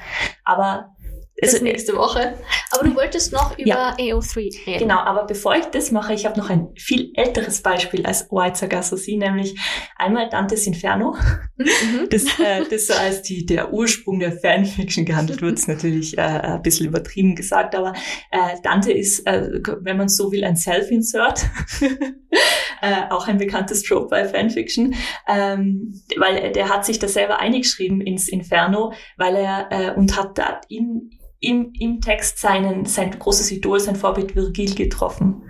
Aber 0.44 0.95
das 1.38 1.54
also, 1.54 1.66
nächste 1.66 1.98
Woche. 1.98 2.36
Aber 2.72 2.88
du 2.88 2.96
wolltest 2.96 3.34
noch 3.34 3.58
über 3.58 3.68
ja. 3.68 3.96
AO3 3.98 4.68
reden. 4.68 4.80
Genau, 4.80 5.00
aber 5.00 5.26
bevor 5.26 5.56
ich 5.56 5.66
das 5.66 5.92
mache, 5.92 6.14
ich 6.14 6.26
habe 6.26 6.40
noch 6.40 6.50
ein 6.50 6.70
viel 6.78 7.12
älteres 7.16 7.62
Beispiel 7.62 8.06
als 8.06 8.32
White 8.32 8.58
Sargasso 8.58 8.96
nämlich 9.08 9.60
einmal 9.98 10.30
Dantes 10.30 10.66
Inferno, 10.66 11.16
mhm. 11.58 12.08
das, 12.10 12.24
äh, 12.40 12.64
das 12.70 12.88
so 12.88 12.94
als 12.94 13.22
die, 13.22 13.46
der 13.46 13.74
Ursprung 13.74 14.20
der 14.20 14.32
Fanfiction 14.32 15.06
gehandelt 15.06 15.42
wird, 15.42 15.60
ist 15.60 15.68
natürlich 15.68 16.18
äh, 16.18 16.22
ein 16.22 16.62
bisschen 16.62 16.88
übertrieben 16.88 17.36
gesagt, 17.36 17.76
aber 17.76 17.94
äh, 18.32 18.56
Dante 18.64 18.94
ist, 18.94 19.26
äh, 19.28 19.60
wenn 19.82 19.98
man 19.98 20.08
so 20.08 20.32
will, 20.32 20.44
ein 20.44 20.56
Self-Insert, 20.56 21.46
äh, 22.82 23.10
auch 23.10 23.28
ein 23.28 23.38
bekanntes 23.38 23.84
Trope 23.84 24.08
bei 24.10 24.26
Fanfiction, 24.26 24.96
ähm, 25.28 26.02
weil 26.18 26.52
der 26.54 26.70
hat 26.70 26.86
sich 26.86 27.00
da 27.00 27.08
selber 27.08 27.40
eingeschrieben 27.40 28.00
ins 28.02 28.30
Inferno, 28.30 28.94
weil 29.18 29.36
er 29.36 29.68
äh, 29.72 29.96
und 29.96 30.18
hat 30.18 30.38
da 30.38 30.62
in 30.70 31.10
im, 31.46 31.74
im 31.80 32.02
Text 32.02 32.40
seinen, 32.40 32.86
sein 32.86 33.18
großes 33.18 33.52
Idol, 33.52 33.80
sein 33.80 33.96
Vorbild 33.96 34.36
Virgil 34.36 34.74
getroffen. 34.74 35.50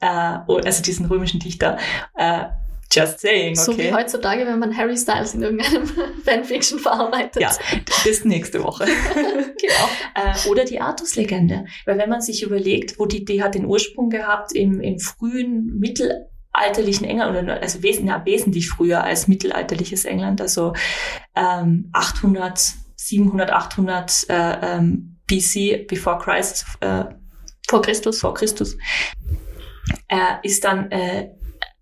Äh, 0.00 0.06
also 0.06 0.82
diesen 0.82 1.06
römischen 1.06 1.40
Dichter. 1.40 1.78
Äh, 2.16 2.44
Just 2.92 3.20
saying, 3.20 3.58
okay. 3.58 3.72
So 3.72 3.78
wie 3.78 3.92
heutzutage, 3.92 4.46
wenn 4.46 4.58
man 4.58 4.76
Harry 4.76 4.96
Styles 4.96 5.34
in 5.34 5.42
irgendeinem 5.42 5.86
Fanfiction 6.24 6.78
verarbeitet. 6.78 7.42
Ja, 7.42 7.50
bis 8.04 8.24
nächste 8.24 8.62
Woche. 8.62 8.84
genau. 9.14 9.88
Äh, 10.14 10.48
oder 10.48 10.64
die 10.64 10.80
Artus-Legende. 10.80 11.64
Weil 11.86 11.98
wenn 11.98 12.10
man 12.10 12.20
sich 12.20 12.42
überlegt, 12.42 12.98
wo 12.98 13.06
die 13.06 13.22
Idee 13.22 13.42
hat 13.42 13.54
den 13.54 13.64
Ursprung 13.64 14.10
gehabt, 14.10 14.52
im, 14.52 14.80
im 14.80 15.00
frühen 15.00 15.78
mittelalterlichen 15.78 17.06
England, 17.06 17.50
also 17.50 17.82
wes 17.82 18.00
ja, 18.00 18.24
wesentlich 18.24 18.68
früher 18.68 19.02
als 19.02 19.26
mittelalterliches 19.26 20.04
England, 20.04 20.40
also 20.40 20.74
ähm, 21.34 21.88
800, 21.92 22.60
700, 22.96 23.50
800 23.50 24.26
äh, 24.28 24.34
ähm, 24.62 25.13
BC, 25.26 25.86
before 25.86 26.18
Christ, 26.18 26.64
äh, 26.80 27.04
Vor 27.68 27.82
Christus. 27.82 28.20
Vor 28.20 28.34
Christus. 28.34 28.76
Er 30.08 30.40
ist 30.42 30.64
dann 30.64 30.90
äh, 30.90 31.30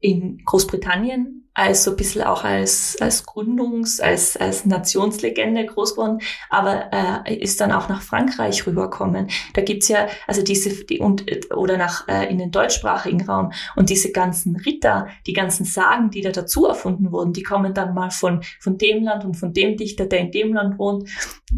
in 0.00 0.42
Großbritannien 0.44 1.42
als 1.55 1.85
so 1.85 1.90
ein 1.90 1.96
bisschen 1.96 2.22
auch 2.22 2.44
als, 2.44 2.96
als 3.00 3.26
Gründungs-, 3.26 4.00
als, 4.00 4.37
als 4.37 4.64
Nationslegende 4.64 5.66
groß 5.66 5.94
geworden, 5.94 6.20
aber 6.48 6.90
äh, 6.92 7.35
ist 7.35 7.61
dann 7.61 7.72
auch 7.72 7.88
nach 7.88 8.00
Frankreich 8.00 8.66
rüberkommen. 8.66 9.28
Da 9.52 9.61
gibt's 9.61 9.88
ja, 9.88 10.07
also 10.26 10.42
diese, 10.42 10.85
die, 10.87 10.98
und, 10.98 11.26
oder 11.55 11.76
nach, 11.76 12.09
äh, 12.09 12.31
in 12.31 12.38
den 12.38 12.50
deutschsprachigen 12.50 13.22
Raum. 13.22 13.52
Und 13.76 13.90
diese 13.90 14.12
ganzen 14.12 14.57
Ritter, 14.57 15.09
die 15.26 15.35
ganzen 15.35 15.64
Sagen, 15.64 16.11
die 16.11 16.22
da 16.22 16.31
dazu 16.31 16.66
erfunden 16.66 17.12
wurden, 17.12 17.35
die 17.35 17.42
kommen 17.42 17.74
dann 17.74 17.92
mal 17.92 18.11
von, 18.11 18.42
von 18.59 18.78
dem 18.78 19.05
Land 19.05 19.24
und 19.24 19.35
von 19.35 19.52
dem 19.52 19.76
Dichter, 19.76 20.07
der 20.07 20.20
in 20.20 20.31
dem 20.31 20.55
Land 20.55 20.78
wohnt. 20.78 21.11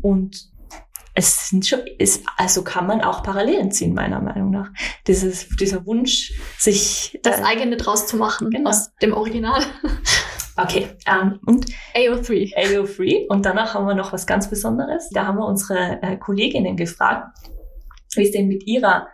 Und 0.02 0.53
es 1.14 1.48
sind 1.48 1.66
schon, 1.66 1.80
ist, 1.98 2.24
also 2.36 2.62
kann 2.64 2.86
man 2.86 3.00
auch 3.00 3.22
Parallelen 3.22 3.70
ziehen, 3.70 3.94
meiner 3.94 4.20
Meinung 4.20 4.50
nach. 4.50 4.70
Dieses, 5.06 5.48
dieser 5.48 5.86
Wunsch, 5.86 6.32
sich 6.58 7.18
das 7.22 7.38
äh, 7.38 7.44
eigene 7.44 7.76
draus 7.76 8.06
zu 8.06 8.16
machen 8.16 8.50
genau. 8.50 8.70
aus 8.70 8.94
dem 8.96 9.12
Original. 9.12 9.62
Okay, 10.56 10.86
ähm, 11.06 11.40
und 11.46 11.66
AO3. 11.96 12.54
AO3. 12.56 13.26
Und 13.26 13.44
danach 13.44 13.74
haben 13.74 13.88
wir 13.88 13.96
noch 13.96 14.12
was 14.12 14.24
ganz 14.24 14.48
Besonderes. 14.48 15.10
Da 15.10 15.26
haben 15.26 15.38
wir 15.38 15.46
unsere 15.46 16.00
äh, 16.00 16.16
Kolleginnen 16.16 16.76
gefragt, 16.76 17.36
wie 18.14 18.22
es 18.22 18.30
denn 18.30 18.46
mit 18.46 18.64
ihrer 18.64 19.08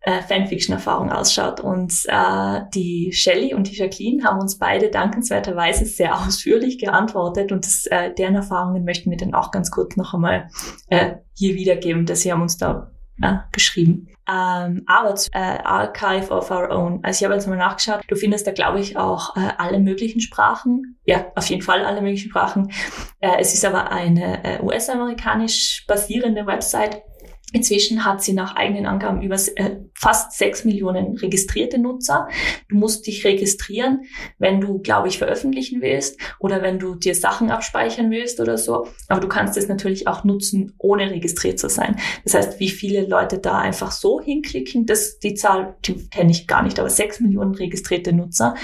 äh, 0.00 0.22
Fanfiction-Erfahrung 0.22 1.10
ausschaut. 1.10 1.60
Und 1.60 1.92
äh, 2.06 2.60
die 2.74 3.12
Shelley 3.12 3.54
und 3.54 3.68
die 3.68 3.76
Jacqueline 3.76 4.24
haben 4.24 4.40
uns 4.40 4.58
beide 4.58 4.90
dankenswerterweise 4.90 5.84
sehr 5.84 6.14
ausführlich 6.26 6.78
geantwortet 6.78 7.52
und 7.52 7.66
das, 7.66 7.86
äh, 7.86 8.12
deren 8.14 8.34
Erfahrungen 8.34 8.84
möchten 8.84 9.10
wir 9.10 9.18
dann 9.18 9.34
auch 9.34 9.50
ganz 9.50 9.70
kurz 9.70 9.96
noch 9.96 10.14
einmal 10.14 10.48
äh, 10.88 11.16
hier 11.34 11.54
wiedergeben, 11.54 12.06
dass 12.06 12.20
sie 12.22 12.32
haben 12.32 12.42
uns 12.42 12.56
da 12.56 12.90
äh, 13.22 13.36
geschrieben. 13.52 14.08
Ähm, 14.30 14.84
aber 14.86 15.16
zu, 15.16 15.30
äh, 15.32 15.58
Archive 15.64 16.30
of 16.30 16.50
Our 16.50 16.70
Own. 16.70 17.00
Also 17.02 17.18
ich 17.18 17.24
habe 17.24 17.34
jetzt 17.34 17.48
mal 17.48 17.56
nachgeschaut. 17.56 18.02
Du 18.08 18.16
findest 18.16 18.46
da, 18.46 18.52
glaube 18.52 18.80
ich, 18.80 18.96
auch 18.96 19.36
äh, 19.36 19.40
alle 19.58 19.80
möglichen 19.80 20.20
Sprachen. 20.20 20.98
Ja, 21.04 21.26
auf 21.34 21.46
jeden 21.46 21.62
Fall 21.62 21.84
alle 21.84 22.00
möglichen 22.00 22.30
Sprachen. 22.30 22.70
Äh, 23.18 23.38
es 23.40 23.54
ist 23.54 23.64
aber 23.64 23.90
eine 23.90 24.44
äh, 24.44 24.62
US-amerikanisch 24.62 25.84
basierende 25.88 26.46
Website 26.46 27.02
Inzwischen 27.52 28.04
hat 28.04 28.22
sie 28.22 28.32
nach 28.32 28.56
eigenen 28.56 28.86
Angaben 28.86 29.22
über 29.22 29.36
äh, 29.56 29.76
fast 29.94 30.36
sechs 30.36 30.64
Millionen 30.64 31.16
registrierte 31.16 31.78
Nutzer. 31.78 32.28
Du 32.68 32.76
musst 32.76 33.06
dich 33.06 33.24
registrieren, 33.24 34.02
wenn 34.38 34.60
du, 34.60 34.78
glaube 34.78 35.08
ich, 35.08 35.18
veröffentlichen 35.18 35.82
willst 35.82 36.18
oder 36.38 36.62
wenn 36.62 36.78
du 36.78 36.94
dir 36.94 37.14
Sachen 37.14 37.50
abspeichern 37.50 38.10
willst 38.10 38.40
oder 38.40 38.56
so. 38.56 38.86
Aber 39.08 39.20
du 39.20 39.28
kannst 39.28 39.56
es 39.56 39.68
natürlich 39.68 40.06
auch 40.06 40.24
nutzen, 40.24 40.74
ohne 40.78 41.10
registriert 41.10 41.58
zu 41.58 41.68
sein. 41.68 41.96
Das 42.24 42.34
heißt, 42.34 42.60
wie 42.60 42.70
viele 42.70 43.06
Leute 43.06 43.38
da 43.38 43.58
einfach 43.58 43.90
so 43.90 44.20
hinklicken, 44.20 44.86
das, 44.86 45.18
die 45.18 45.34
Zahl, 45.34 45.76
die 45.84 46.08
kenne 46.08 46.30
ich 46.30 46.46
gar 46.46 46.62
nicht, 46.62 46.78
aber 46.78 46.90
sechs 46.90 47.20
Millionen 47.20 47.54
registrierte 47.54 48.12
Nutzer. 48.12 48.54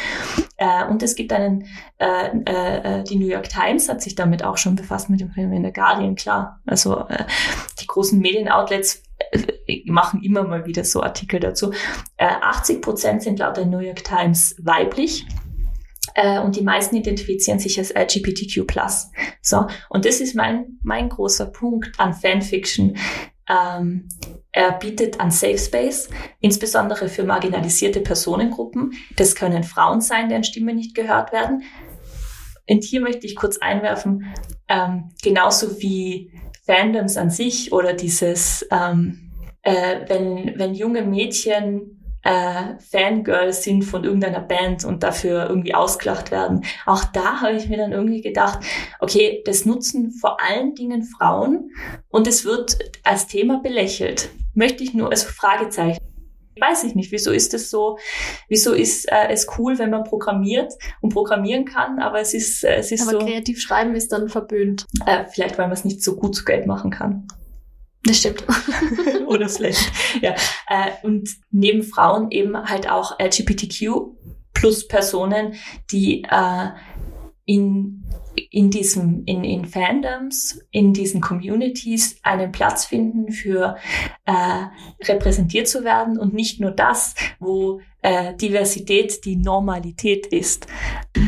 Äh, 0.57 0.87
und 0.87 1.03
es 1.03 1.15
gibt 1.15 1.33
einen, 1.33 1.67
äh, 1.99 2.29
äh, 2.29 3.05
die 3.05 3.17
New 3.17 3.27
York 3.27 3.49
Times 3.49 3.89
hat 3.89 4.03
sich 4.03 4.15
damit 4.15 4.43
auch 4.43 4.57
schon 4.57 4.77
befasst 4.77 5.11
mit 5.11 5.21
dem 5.21 5.31
Film 5.31 5.53
in 5.53 5.63
der 5.63 5.73
Guardian, 5.73 6.15
klar. 6.15 6.61
Also 6.67 7.07
äh, 7.09 7.25
die 7.81 7.87
großen 7.87 8.19
Medienoutlets 8.19 9.03
Outlets 9.03 9.03
äh, 9.67 9.83
machen 9.87 10.23
immer 10.23 10.45
mal 10.45 10.67
wieder 10.67 10.85
so 10.85 11.03
Artikel 11.03 11.41
dazu. 11.41 11.73
80 12.19 12.77
äh, 12.77 12.81
Prozent 12.81 13.23
sind 13.23 13.39
laut 13.39 13.57
der 13.57 13.67
New 13.67 13.81
York 13.81 14.05
Times 14.05 14.57
weiblich 14.59 15.27
äh, 16.15 16.41
und 16.41 16.57
die 16.57 16.63
meisten 16.63 16.97
identifizieren 16.97 17.59
sich 17.59 17.79
als 17.79 17.95
LGBTQ+. 17.95 18.65
So, 19.43 19.67
und 19.91 20.05
das 20.05 20.21
ist 20.21 20.35
mein, 20.35 20.79
mein 20.83 21.09
großer 21.09 21.47
Punkt 21.47 21.99
an 21.99 22.15
Fanfiction. 22.15 22.97
Ähm, 23.49 24.09
er 24.53 24.73
bietet 24.73 25.21
an 25.21 25.31
Safe 25.31 25.59
Space, 25.59 26.09
insbesondere 26.41 27.09
für 27.09 27.25
marginalisierte 27.25 28.01
Personengruppen. 28.01 28.93
Das 29.17 29.35
können 29.35 29.65
Frauen 29.65 30.01
sein, 30.01 30.29
deren 30.29 30.45
Stimme 30.45 30.75
nicht 30.75 30.95
gehört 30.95 31.33
werden. 31.33 31.63
Und 32.69 32.83
hier 32.83 33.01
möchte 33.01 33.27
ich 33.27 33.37
kurz 33.37 33.59
einwerfen, 33.59 34.35
ähm, 34.69 35.11
genauso 35.23 35.81
wie 35.81 36.33
Fandoms 36.67 37.17
an 37.17 37.31
sich 37.31 37.73
oder 37.73 37.93
dieses, 37.93 38.67
ähm, 38.73 39.33
äh, 39.63 40.01
wenn, 40.09 40.59
wenn 40.59 40.75
junge 40.75 41.03
Mädchen 41.03 41.96
äh, 42.27 42.79
Fangirls 42.81 43.63
sind 43.63 43.85
von 43.85 44.03
irgendeiner 44.03 44.41
Band 44.41 44.85
und 44.85 45.05
dafür 45.05 45.49
irgendwie 45.49 45.75
ausgelacht 45.75 46.33
werden. 46.33 46.65
Auch 46.85 47.05
da 47.05 47.41
habe 47.41 47.57
ich 47.57 47.69
mir 47.69 47.77
dann 47.77 47.93
irgendwie 47.93 48.21
gedacht, 48.21 48.59
okay, 48.99 49.43
das 49.47 49.65
nutzen 49.65 50.11
vor 50.11 50.39
allen 50.43 50.75
Dingen 50.75 51.05
Frauen 51.05 51.71
und 52.09 52.27
es 52.27 52.45
wird 52.45 52.79
als 53.05 53.29
Thema 53.29 53.61
belächelt. 53.63 54.31
Möchte 54.55 54.83
ich 54.83 54.93
nur, 54.93 55.11
also 55.11 55.29
Fragezeichen 55.29 56.01
weiß 56.59 56.85
ich 56.85 56.95
nicht, 56.95 57.13
wieso 57.13 57.33
ist 57.33 57.53
es 57.53 57.71
so, 57.71 57.99
wieso 58.49 58.73
ist 58.73 59.13
äh, 59.13 59.29
es 59.29 59.47
cool, 59.59 59.79
wenn 59.79 59.91
man 59.91 60.05
programmiert 60.05 60.73
und 61.03 61.13
programmieren 61.13 61.67
kann, 61.67 61.99
aber 61.99 62.21
es 62.21 62.33
ist, 62.33 62.65
äh, 62.65 62.77
es 62.77 62.91
ist 62.91 63.03
aber 63.03 63.11
so. 63.11 63.19
Aber 63.19 63.27
kreativ 63.27 63.61
schreiben 63.61 63.95
ist 63.95 64.11
dann 64.11 64.31
verböhnt. 64.31 64.87
Äh, 65.05 65.27
vielleicht, 65.31 65.59
weil 65.59 65.67
man 65.67 65.75
es 65.75 65.85
nicht 65.85 66.03
so 66.03 66.17
gut 66.17 66.35
zu 66.35 66.47
Geld 66.47 66.67
machen 66.67 66.91
kann. 66.91 67.29
Das 68.07 68.19
stimmt. 68.19 68.45
Oder 69.27 69.49
schlecht. 69.49 69.91
Ja. 70.23 70.35
Äh, 70.69 70.93
und 71.03 71.29
neben 71.51 71.83
Frauen 71.83 72.31
eben 72.31 72.57
halt 72.57 72.89
auch 72.89 73.19
LGBTQ 73.19 74.15
plus 74.55 74.87
Personen, 74.87 75.55
die 75.91 76.25
äh, 76.25 76.69
in 77.45 78.05
in 78.51 78.71
diesem, 78.71 79.25
in, 79.25 79.45
in 79.45 79.65
Fandoms, 79.65 80.61
in 80.71 80.93
diesen 80.93 81.21
Communities 81.21 82.19
einen 82.23 82.53
Platz 82.53 82.85
finden 82.85 83.33
für 83.33 83.77
äh, 84.27 84.65
repräsentiert 85.05 85.69
zu 85.69 85.85
werden 85.85 86.19
und 86.19 86.35
nicht 86.35 86.61
nur 86.61 86.71
das, 86.71 87.15
wo 87.39 87.81
äh, 88.07 88.37
Diversität 88.37 89.25
die 89.25 89.35
Normalität 89.35 90.29
ist. 90.29 90.69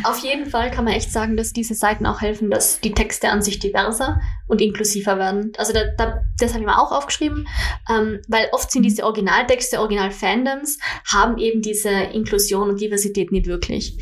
Auf 0.05 0.19
jeden 0.19 0.47
Fall 0.47 0.71
kann 0.71 0.85
man 0.85 0.95
echt 0.95 1.11
sagen, 1.11 1.37
dass 1.37 1.53
diese 1.53 1.75
Seiten 1.75 2.07
auch 2.07 2.21
helfen, 2.21 2.51
dass 2.51 2.81
die 2.81 2.93
Texte 2.93 3.31
an 3.31 3.43
sich 3.43 3.59
diverser 3.59 4.21
und 4.47 4.61
inklusiver 4.61 5.19
werden. 5.19 5.53
Also 5.59 5.73
da, 5.73 5.87
da, 5.97 6.21
das 6.39 6.53
habe 6.53 6.61
ich 6.61 6.67
mir 6.67 6.81
auch 6.81 6.93
aufgeschrieben, 6.93 7.49
ähm, 7.91 8.21
weil 8.29 8.47
oft 8.53 8.71
sind 8.71 8.85
diese 8.85 9.03
Originaltexte, 9.03 9.81
Original-Fandoms, 9.81 10.79
haben 11.13 11.39
eben 11.39 11.63
diese 11.63 11.91
Inklusion 11.91 12.71
und 12.71 12.81
Diversität 12.81 13.33
nicht 13.33 13.47
wirklich. 13.47 13.99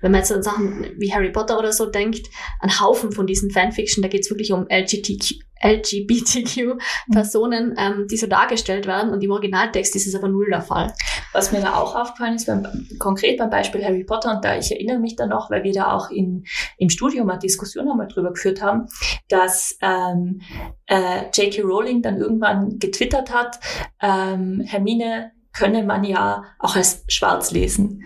Wenn 0.00 0.10
man 0.10 0.22
jetzt 0.22 0.32
an 0.32 0.42
Sachen 0.42 0.90
wie 0.98 1.12
Harry 1.12 1.30
Potter 1.30 1.56
oder 1.56 1.70
so 1.72 1.86
denkt, 1.86 2.26
ein 2.58 2.80
Haufen 2.80 3.12
von 3.12 3.28
diesen 3.28 3.52
Fanfiction, 3.52 4.02
da 4.02 4.08
geht 4.08 4.22
es 4.22 4.30
wirklich 4.30 4.50
um 4.50 4.66
LGBTQ, 4.68 5.36
LGBTQ-Personen, 5.62 7.76
ähm, 7.78 8.06
die 8.10 8.16
so 8.16 8.26
dargestellt 8.26 8.86
werden 8.86 9.12
und 9.12 9.22
im 9.22 9.30
Originaltext 9.30 9.94
ist 9.96 10.06
es 10.06 10.14
aber 10.14 10.28
null 10.28 10.46
der 10.50 10.62
Fall. 10.62 10.94
Was 11.32 11.52
mir 11.52 11.60
da 11.60 11.74
auch 11.74 11.94
aufgefallen 11.94 12.36
ist, 12.36 12.46
beim, 12.46 12.66
konkret 12.98 13.38
beim 13.38 13.50
Beispiel 13.50 13.84
Harry 13.84 14.04
Potter, 14.04 14.36
und 14.36 14.44
da 14.44 14.56
ich 14.56 14.72
erinnere 14.72 14.98
mich 14.98 15.16
da 15.16 15.26
noch, 15.26 15.50
weil 15.50 15.64
wir 15.64 15.72
da 15.72 15.92
auch 15.92 16.10
in, 16.10 16.44
im 16.76 16.90
Studium 16.90 17.30
eine 17.30 17.38
Diskussion 17.38 17.90
einmal 17.90 18.08
drüber 18.08 18.32
geführt 18.32 18.62
haben, 18.62 18.88
dass 19.28 19.78
ähm, 19.82 20.40
äh, 20.86 21.24
J.K. 21.34 21.62
Rowling 21.62 22.02
dann 22.02 22.18
irgendwann 22.18 22.78
getwittert 22.78 23.32
hat, 23.32 23.58
ähm, 24.00 24.62
Hermine 24.64 25.32
könne 25.52 25.82
man 25.82 26.04
ja 26.04 26.44
auch 26.58 26.76
als 26.76 27.04
schwarz 27.08 27.50
lesen. 27.50 28.04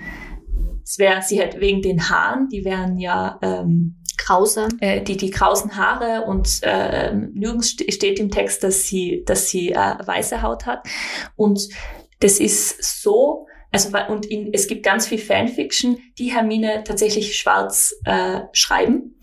Es 0.85 0.99
wäre, 0.99 1.23
sie 1.23 1.39
hätte 1.39 1.61
wegen 1.61 1.81
den 1.81 2.11
Haaren, 2.11 2.49
die 2.49 2.65
wären 2.65 2.99
ja 2.99 3.39
ähm, 3.43 4.02
Krause. 4.33 4.69
Äh, 4.81 5.03
die, 5.03 5.17
die 5.17 5.31
krausen 5.31 5.77
Haare 5.77 6.25
und 6.27 6.61
äh, 6.63 7.13
nirgends 7.13 7.71
steht 7.71 8.19
im 8.19 8.31
Text, 8.31 8.65
dass 8.65 8.87
sie, 8.87 9.23
dass 9.27 9.49
sie 9.49 9.73
äh, 9.73 9.75
weiße 9.77 10.43
Haut 10.43 10.67
hat. 10.67 10.87
Und 11.37 11.69
das 12.21 12.41
ist 12.41 13.03
so, 13.03 13.47
also 13.71 13.91
und 14.09 14.27
in, 14.27 14.53
es 14.53 14.69
gibt 14.69 14.85
ganz 14.85 15.07
viel 15.07 15.19
Fanfiction, 15.19 15.99
die 16.19 16.33
Hermine 16.33 16.83
tatsächlich 16.85 17.37
schwarz 17.37 17.95
äh, 18.05 18.41
schreiben. 18.53 19.19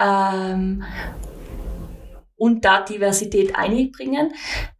Ähm, 0.00 0.84
und 2.38 2.66
da 2.66 2.82
Diversität 2.82 3.56
einbringen. 3.56 4.32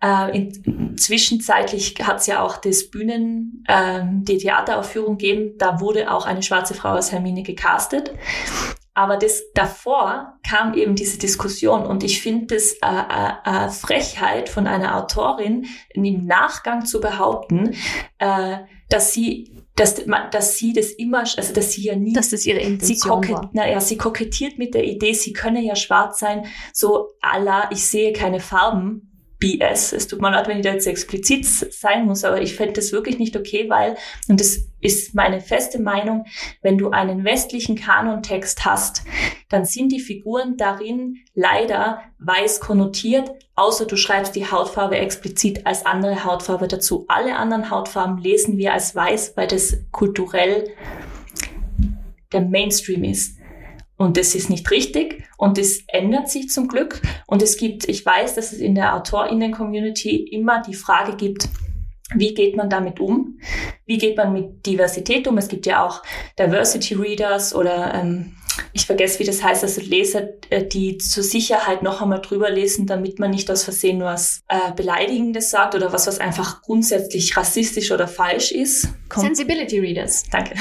Äh, 0.03 0.37
in, 0.37 0.97
zwischenzeitlich 0.99 1.95
hat 2.03 2.19
es 2.21 2.27
ja 2.27 2.43
auch 2.43 2.59
das 2.59 2.91
Bühnen, 2.91 3.65
äh, 3.67 4.03
die 4.05 4.39
Theateraufführung 4.39 5.17
gegeben, 5.17 5.55
da 5.57 5.81
wurde 5.81 6.11
auch 6.11 6.27
eine 6.27 6.43
schwarze 6.43 6.75
Frau 6.75 6.91
als 6.91 7.12
Hermine 7.12 7.43
gecastet. 7.43 8.12
Aber 8.97 9.19
das 9.19 9.53
davor 9.53 10.39
kam 10.49 10.73
eben 10.73 10.95
diese 10.95 11.19
Diskussion 11.19 11.85
und 11.85 12.03
ich 12.03 12.23
finde 12.23 12.55
das 12.55 12.73
äh, 12.73 12.87
äh, 12.87 13.67
äh, 13.67 13.69
Frechheit 13.69 14.49
von 14.49 14.67
einer 14.67 14.97
Autorin 14.97 15.67
im 15.91 16.25
Nachgang 16.25 16.87
zu 16.87 16.99
behaupten, 16.99 17.77
äh, 18.19 18.57
dass 18.89 19.13
sie 19.13 19.53
dass, 19.75 20.03
dass 20.31 20.57
sie 20.57 20.73
das 20.73 20.93
immer, 20.93 21.19
also 21.19 21.53
dass 21.53 21.73
sie 21.73 21.83
ja 21.83 21.95
nie, 21.95 22.15
dass 22.15 22.31
das 22.31 22.47
ihre 22.47 22.61
Intention 22.61 23.23
sie 23.23 23.33
war. 23.33 23.51
Naja, 23.53 23.79
sie 23.83 23.99
kokettiert 23.99 24.57
mit 24.57 24.73
der 24.73 24.85
Idee, 24.85 25.13
sie 25.13 25.35
könne 25.35 25.61
ja 25.61 25.77
schwarz 25.77 26.19
sein, 26.19 26.47
so 26.73 27.11
Allah, 27.21 27.69
ich 27.71 27.85
sehe 27.87 28.15
keine 28.15 28.41
Farben, 28.41 29.15
BS. 29.38 29.92
Es 29.92 30.07
tut 30.07 30.20
mir 30.20 30.31
leid, 30.31 30.49
wenn 30.49 30.59
ich 30.59 30.64
da 30.64 30.72
jetzt 30.72 30.87
explizit 30.87 31.44
sein 31.44 32.07
muss, 32.07 32.25
aber 32.25 32.40
ich 32.40 32.55
fände 32.55 32.75
das 32.75 32.92
wirklich 32.92 33.18
nicht 33.18 33.37
okay, 33.37 33.68
weil, 33.68 33.96
und 34.29 34.40
das 34.40 34.68
ist 34.81 35.14
meine 35.14 35.40
feste 35.40 35.81
Meinung, 35.81 36.27
wenn 36.62 36.79
du 36.79 36.90
einen 36.90 37.25
westlichen 37.25 37.77
Kanontext 37.77 38.64
hast, 38.64 39.03
dann 39.49 39.64
sind 39.64 39.92
die 39.92 40.01
Figuren 40.01 40.57
darin 40.57 41.16
leider 41.35 42.03
weiß 42.18 42.61
konnotiert, 42.61 43.31
außer 43.55 43.87
du 43.87 43.96
schreibst 43.96 44.37
die 44.37 44.51
Hautfarbe 44.51 44.96
explizit 44.96 45.66
als 45.66 45.85
andere 45.85 46.25
Hautfarbe 46.25 46.68
dazu. 46.68 47.05
Alle 47.09 47.37
anderen 47.37 47.70
Hautfarben 47.70 48.18
lesen 48.18 48.57
wir 48.57 48.72
als 48.72 48.94
weiß, 48.94 49.37
weil 49.37 49.49
das 49.49 49.79
kulturell 49.92 50.70
der 52.33 52.42
Mainstream 52.42 53.05
ist. 53.05 53.36
Und 53.97 54.17
das 54.17 54.35
ist 54.35 54.51
nicht 54.51 54.71
richtig 54.71 55.25
und 55.39 55.57
das 55.57 55.81
ändert 55.89 56.29
sich 56.29 56.51
zum 56.51 56.69
Glück. 56.69 57.01
Und 57.27 57.43
es 57.43 57.57
gibt, 57.57 57.89
ich 57.89 58.05
weiß, 58.05 58.35
dass 58.35 58.53
es 58.53 58.59
in 58.59 58.75
der 58.75 58.95
AutorInnen-Community 58.95 60.17
immer 60.17 60.63
die 60.63 60.75
Frage 60.75 61.17
gibt, 61.17 61.49
wie 62.15 62.35
geht 62.35 62.57
man 62.57 62.71
damit 62.71 63.01
um? 63.01 63.41
Wie 63.85 63.99
geht 63.99 64.17
man 64.17 64.33
mit 64.33 64.65
Diversität 64.67 65.27
um? 65.27 65.39
Es 65.39 65.49
gibt 65.49 65.67
ja 65.67 65.85
auch 65.85 66.03
Diversity 66.39 66.95
Readers 66.95 67.55
oder 67.55 67.95
ähm, 67.95 68.37
ich 68.73 68.87
vergesse, 68.87 69.19
wie 69.19 69.25
das 69.25 69.42
heißt, 69.42 69.62
also 69.62 69.81
Leser, 69.81 70.29
äh, 70.51 70.64
die 70.64 70.99
zur 70.99 71.23
Sicherheit 71.23 71.83
noch 71.83 72.03
einmal 72.03 72.21
drüber 72.21 72.51
lesen, 72.51 72.87
damit 72.87 73.19
man 73.19 73.31
nicht 73.31 73.51
aus 73.51 73.64
Versehen 73.64 74.01
was 74.01 74.42
äh, 74.49 74.73
Beleidigendes 74.75 75.51
sagt 75.51 75.75
oder 75.75 75.92
was, 75.92 76.07
was 76.07 76.19
einfach 76.19 76.62
grundsätzlich 76.62 77.37
rassistisch 77.37 77.90
oder 77.92 78.09
falsch 78.09 78.53
ist. 78.53 78.88
Kommt, 79.09 79.27
Sensibility 79.27 79.79
Readers. 79.79 80.25
Danke. 80.31 80.55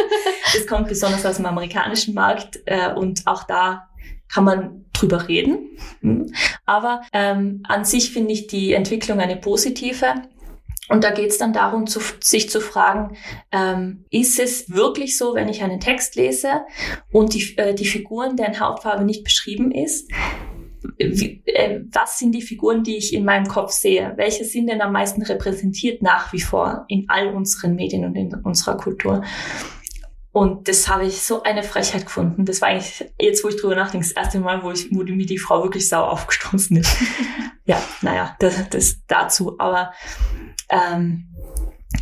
das 0.54 0.66
kommt 0.66 0.88
besonders 0.88 1.24
aus 1.26 1.36
dem 1.36 1.46
amerikanischen 1.46 2.14
Markt 2.14 2.60
äh, 2.66 2.92
und 2.92 3.22
auch 3.26 3.44
da 3.44 3.88
kann 4.32 4.44
man 4.44 4.84
drüber 4.92 5.28
reden. 5.28 5.76
Hm. 6.00 6.32
Aber 6.64 7.02
ähm, 7.12 7.62
an 7.68 7.84
sich 7.84 8.12
finde 8.12 8.32
ich 8.32 8.46
die 8.46 8.72
Entwicklung 8.72 9.20
eine 9.20 9.36
positive. 9.36 10.14
Und 10.88 11.04
da 11.04 11.10
geht 11.10 11.30
es 11.30 11.38
dann 11.38 11.52
darum, 11.52 11.86
zu, 11.86 12.00
sich 12.20 12.50
zu 12.50 12.60
fragen, 12.60 13.16
ähm, 13.52 14.04
ist 14.10 14.40
es 14.40 14.70
wirklich 14.70 15.16
so, 15.16 15.34
wenn 15.34 15.48
ich 15.48 15.62
einen 15.62 15.80
Text 15.80 16.16
lese 16.16 16.62
und 17.12 17.34
die, 17.34 17.56
äh, 17.56 17.74
die 17.74 17.86
Figuren, 17.86 18.36
deren 18.36 18.58
Hautfarbe 18.58 19.04
nicht 19.04 19.24
beschrieben 19.24 19.70
ist, 19.70 20.10
wie, 20.98 21.42
äh, 21.46 21.80
was 21.92 22.18
sind 22.18 22.32
die 22.32 22.42
Figuren, 22.42 22.82
die 22.82 22.96
ich 22.96 23.14
in 23.14 23.24
meinem 23.24 23.46
Kopf 23.46 23.70
sehe? 23.70 24.12
Welche 24.16 24.44
sind 24.44 24.68
denn 24.68 24.80
am 24.80 24.92
meisten 24.92 25.22
repräsentiert 25.22 26.02
nach 26.02 26.32
wie 26.32 26.40
vor 26.40 26.84
in 26.88 27.06
all 27.08 27.28
unseren 27.28 27.74
Medien 27.74 28.04
und 28.04 28.16
in 28.16 28.34
unserer 28.34 28.76
Kultur? 28.76 29.22
Und 30.32 30.66
das 30.66 30.88
habe 30.88 31.04
ich 31.04 31.20
so 31.20 31.42
eine 31.42 31.62
Frechheit 31.62 32.06
gefunden. 32.06 32.46
Das 32.46 32.62
war 32.62 32.68
eigentlich, 32.68 33.04
jetzt 33.20 33.44
wo 33.44 33.48
ich 33.48 33.56
drüber 33.56 33.76
nachdenke, 33.76 34.06
das 34.06 34.16
erste 34.16 34.40
Mal, 34.40 34.62
wo, 34.62 34.70
ich, 34.70 34.90
wo 34.90 35.02
mir 35.02 35.26
die 35.26 35.38
Frau 35.38 35.62
wirklich 35.62 35.88
sauer 35.88 36.10
aufgestoßen 36.10 36.78
ist. 36.78 36.96
ja, 37.66 37.80
naja, 38.00 38.34
das, 38.38 38.68
das 38.70 38.96
dazu. 39.06 39.56
Aber 39.58 39.92
ähm, 40.72 41.28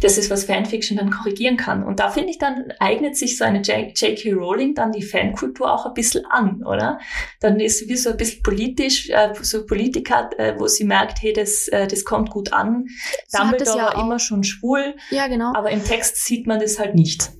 das 0.00 0.16
ist, 0.18 0.30
was 0.30 0.44
Fanfiction 0.44 0.96
dann 0.96 1.10
korrigieren 1.10 1.56
kann. 1.56 1.82
Und 1.82 2.00
da 2.00 2.10
finde 2.10 2.30
ich 2.30 2.38
dann, 2.38 2.72
eignet 2.78 3.16
sich 3.16 3.36
so 3.36 3.44
eine 3.44 3.60
J.K. 3.60 4.32
Rowling 4.32 4.74
dann 4.74 4.92
die 4.92 5.02
Fankultur 5.02 5.72
auch 5.72 5.84
ein 5.86 5.94
bisschen 5.94 6.24
an, 6.26 6.62
oder? 6.64 7.00
Dann 7.40 7.60
ist 7.60 7.78
sie 7.78 7.88
wie 7.88 7.96
so 7.96 8.10
ein 8.10 8.16
bisschen 8.16 8.42
politisch, 8.42 9.10
äh, 9.10 9.32
so 9.42 9.66
Politiker, 9.66 10.30
äh, 10.38 10.54
wo 10.58 10.66
sie 10.68 10.84
merkt, 10.84 11.20
hey, 11.22 11.32
das, 11.32 11.68
äh, 11.68 11.86
das 11.86 12.04
kommt 12.04 12.30
gut 12.30 12.52
an. 12.52 12.86
Sie 13.26 13.36
Dumbledore 13.36 13.78
ja 13.78 13.84
war 13.84 14.02
immer 14.02 14.18
schon 14.18 14.44
schwul. 14.44 14.94
Ja, 15.10 15.26
genau. 15.28 15.52
Aber 15.54 15.70
im 15.70 15.84
Text 15.84 16.24
sieht 16.24 16.46
man 16.46 16.60
das 16.60 16.78
halt 16.78 16.94
nicht. 16.94 17.30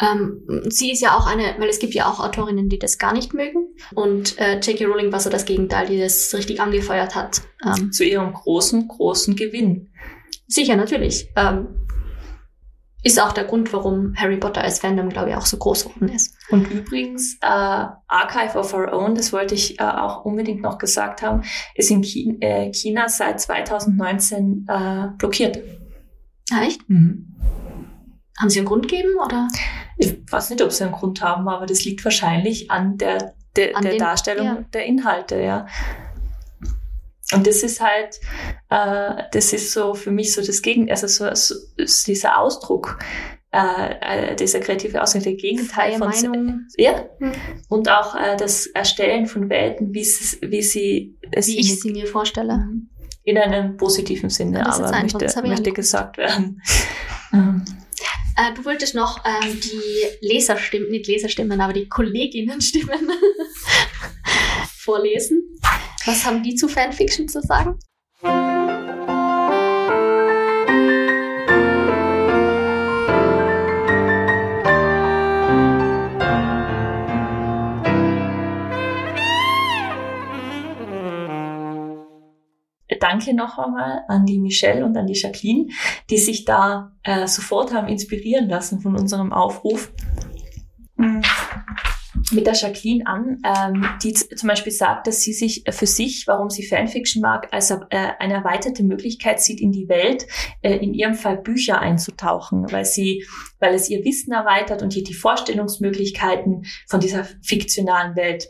Ähm, 0.00 0.64
sie 0.68 0.92
ist 0.92 1.00
ja 1.00 1.16
auch 1.16 1.26
eine, 1.26 1.54
weil 1.58 1.68
es 1.68 1.78
gibt 1.78 1.94
ja 1.94 2.06
auch 2.06 2.20
Autorinnen, 2.20 2.68
die 2.68 2.78
das 2.78 2.98
gar 2.98 3.14
nicht 3.14 3.34
mögen. 3.34 3.74
Und 3.94 4.38
äh, 4.38 4.58
J.K. 4.58 4.84
Rowling 4.86 5.12
war 5.12 5.20
so 5.20 5.30
das 5.30 5.44
Gegenteil, 5.44 5.86
die 5.86 5.98
das 5.98 6.34
richtig 6.34 6.60
angefeuert 6.60 7.14
hat. 7.14 7.42
Ähm. 7.64 7.92
Zu 7.92 8.04
ihrem 8.04 8.32
großen, 8.32 8.88
großen 8.88 9.36
Gewinn. 9.36 9.89
Sicher, 10.50 10.76
natürlich. 10.76 11.30
Ähm, 11.36 11.68
ist 13.02 13.20
auch 13.20 13.32
der 13.32 13.44
Grund, 13.44 13.72
warum 13.72 14.14
Harry 14.16 14.36
Potter 14.36 14.62
als 14.62 14.80
Fandom, 14.80 15.08
glaube 15.08 15.30
ich, 15.30 15.36
auch 15.36 15.46
so 15.46 15.56
groß 15.56 15.84
geworden 15.84 16.10
ist. 16.10 16.36
Und 16.50 16.70
übrigens, 16.70 17.38
äh, 17.40 17.46
Archive 17.46 18.58
of 18.58 18.74
Our 18.74 18.92
Own, 18.92 19.14
das 19.14 19.32
wollte 19.32 19.54
ich 19.54 19.80
äh, 19.80 19.84
auch 19.84 20.24
unbedingt 20.24 20.60
noch 20.60 20.76
gesagt 20.76 21.22
haben, 21.22 21.42
ist 21.74 21.90
in 21.90 22.02
China, 22.02 22.36
äh, 22.40 22.72
China 22.74 23.08
seit 23.08 23.40
2019 23.40 24.66
äh, 24.68 25.08
blockiert. 25.16 25.58
Ah, 26.52 26.62
echt? 26.62 26.86
Mhm. 26.90 27.36
Haben 28.38 28.50
Sie 28.50 28.58
einen 28.58 28.68
Grund 28.68 28.88
gegeben, 28.88 29.18
oder? 29.24 29.48
Ich 29.96 30.18
weiß 30.30 30.50
nicht, 30.50 30.62
ob 30.62 30.72
Sie 30.72 30.84
einen 30.84 30.92
Grund 30.92 31.22
haben, 31.22 31.48
aber 31.48 31.66
das 31.66 31.84
liegt 31.84 32.04
wahrscheinlich 32.04 32.70
an 32.70 32.98
der, 32.98 33.34
de, 33.56 33.72
an 33.74 33.82
der 33.82 33.92
den, 33.92 33.98
Darstellung 33.98 34.46
ja. 34.46 34.64
der 34.74 34.84
Inhalte, 34.84 35.40
ja. 35.40 35.66
Und 37.32 37.46
das 37.46 37.62
ist 37.62 37.80
halt, 37.80 38.20
äh, 38.70 39.22
das 39.32 39.52
ist 39.52 39.72
so 39.72 39.94
für 39.94 40.10
mich 40.10 40.32
so 40.32 40.42
das 40.42 40.62
Gegen, 40.62 40.90
also 40.90 41.06
so, 41.06 41.32
so 41.34 41.54
dieser 42.06 42.38
Ausdruck, 42.38 42.98
äh, 43.52 44.30
äh, 44.32 44.36
dieser 44.36 44.60
kreative 44.60 45.02
Ausdruck, 45.02 45.24
der 45.24 45.34
Gegenteil 45.34 45.92
Freie 45.92 45.98
von 45.98 46.08
Meinung. 46.08 46.66
ja 46.76 47.08
hm. 47.18 47.32
und 47.68 47.88
auch 47.88 48.14
äh, 48.14 48.36
das 48.36 48.66
Erstellen 48.66 49.26
von 49.26 49.48
Welten, 49.50 49.92
wie 49.92 50.04
sie, 50.04 50.38
wie 50.42 50.62
sie 50.62 51.16
es 51.32 51.48
wie 51.48 51.58
ich 51.58 51.80
sie 51.80 51.90
mir 51.90 52.06
vorstelle, 52.06 52.58
mhm. 52.58 52.88
in 53.24 53.38
einem 53.38 53.76
positiven 53.76 54.30
Sinne, 54.30 54.66
aber 54.66 54.90
möchte, 55.02 55.42
möchte 55.46 55.72
gesagt 55.72 56.16
werden. 56.18 56.62
ähm. 57.32 57.64
Äh, 58.36 58.54
du 58.54 58.64
wolltest 58.64 58.94
noch 58.94 59.24
ähm, 59.24 59.60
die 59.60 60.26
Leserstimmen, 60.26 60.90
nicht 60.90 61.08
Leserstimmen, 61.08 61.60
aber 61.60 61.72
die 61.72 61.88
Kolleginnenstimmen 61.88 63.10
vorlesen. 64.78 65.58
Was 66.10 66.26
haben 66.26 66.42
die 66.42 66.56
zu 66.56 66.66
Fanfiction 66.66 67.28
zu 67.28 67.40
sagen? 67.40 67.78
Danke 82.98 83.32
noch 83.32 83.56
einmal 83.58 84.02
an 84.08 84.26
die 84.26 84.40
Michelle 84.40 84.84
und 84.84 84.96
an 84.96 85.06
die 85.06 85.14
Jacqueline, 85.14 85.68
die 86.10 86.18
sich 86.18 86.44
da 86.44 86.90
äh, 87.04 87.28
sofort 87.28 87.72
haben 87.72 87.86
inspirieren 87.86 88.48
lassen 88.48 88.80
von 88.80 88.96
unserem 88.96 89.32
Aufruf. 89.32 89.92
Mit 92.32 92.46
der 92.46 92.54
Jacqueline 92.54 93.06
an, 93.06 93.42
ähm, 93.44 93.84
die 94.02 94.14
zum 94.14 94.48
Beispiel 94.48 94.72
sagt, 94.72 95.06
dass 95.06 95.22
sie 95.22 95.32
sich 95.32 95.64
für 95.68 95.86
sich, 95.86 96.26
warum 96.26 96.48
sie 96.48 96.64
Fanfiction 96.64 97.20
mag, 97.20 97.48
als 97.52 97.70
äh, 97.70 97.76
eine 97.90 98.34
erweiterte 98.34 98.84
Möglichkeit 98.84 99.40
sieht, 99.40 99.60
in 99.60 99.72
die 99.72 99.88
Welt, 99.88 100.26
äh, 100.62 100.76
in 100.76 100.94
ihrem 100.94 101.14
Fall 101.14 101.38
Bücher 101.38 101.80
einzutauchen, 101.80 102.70
weil 102.70 102.84
sie, 102.84 103.26
weil 103.58 103.74
es 103.74 103.90
ihr 103.90 104.04
Wissen 104.04 104.32
erweitert 104.32 104.82
und 104.82 104.94
ihr 104.96 105.02
die 105.02 105.14
Vorstellungsmöglichkeiten 105.14 106.66
von 106.86 107.00
dieser 107.00 107.24
fiktionalen 107.42 108.14
Welt. 108.16 108.48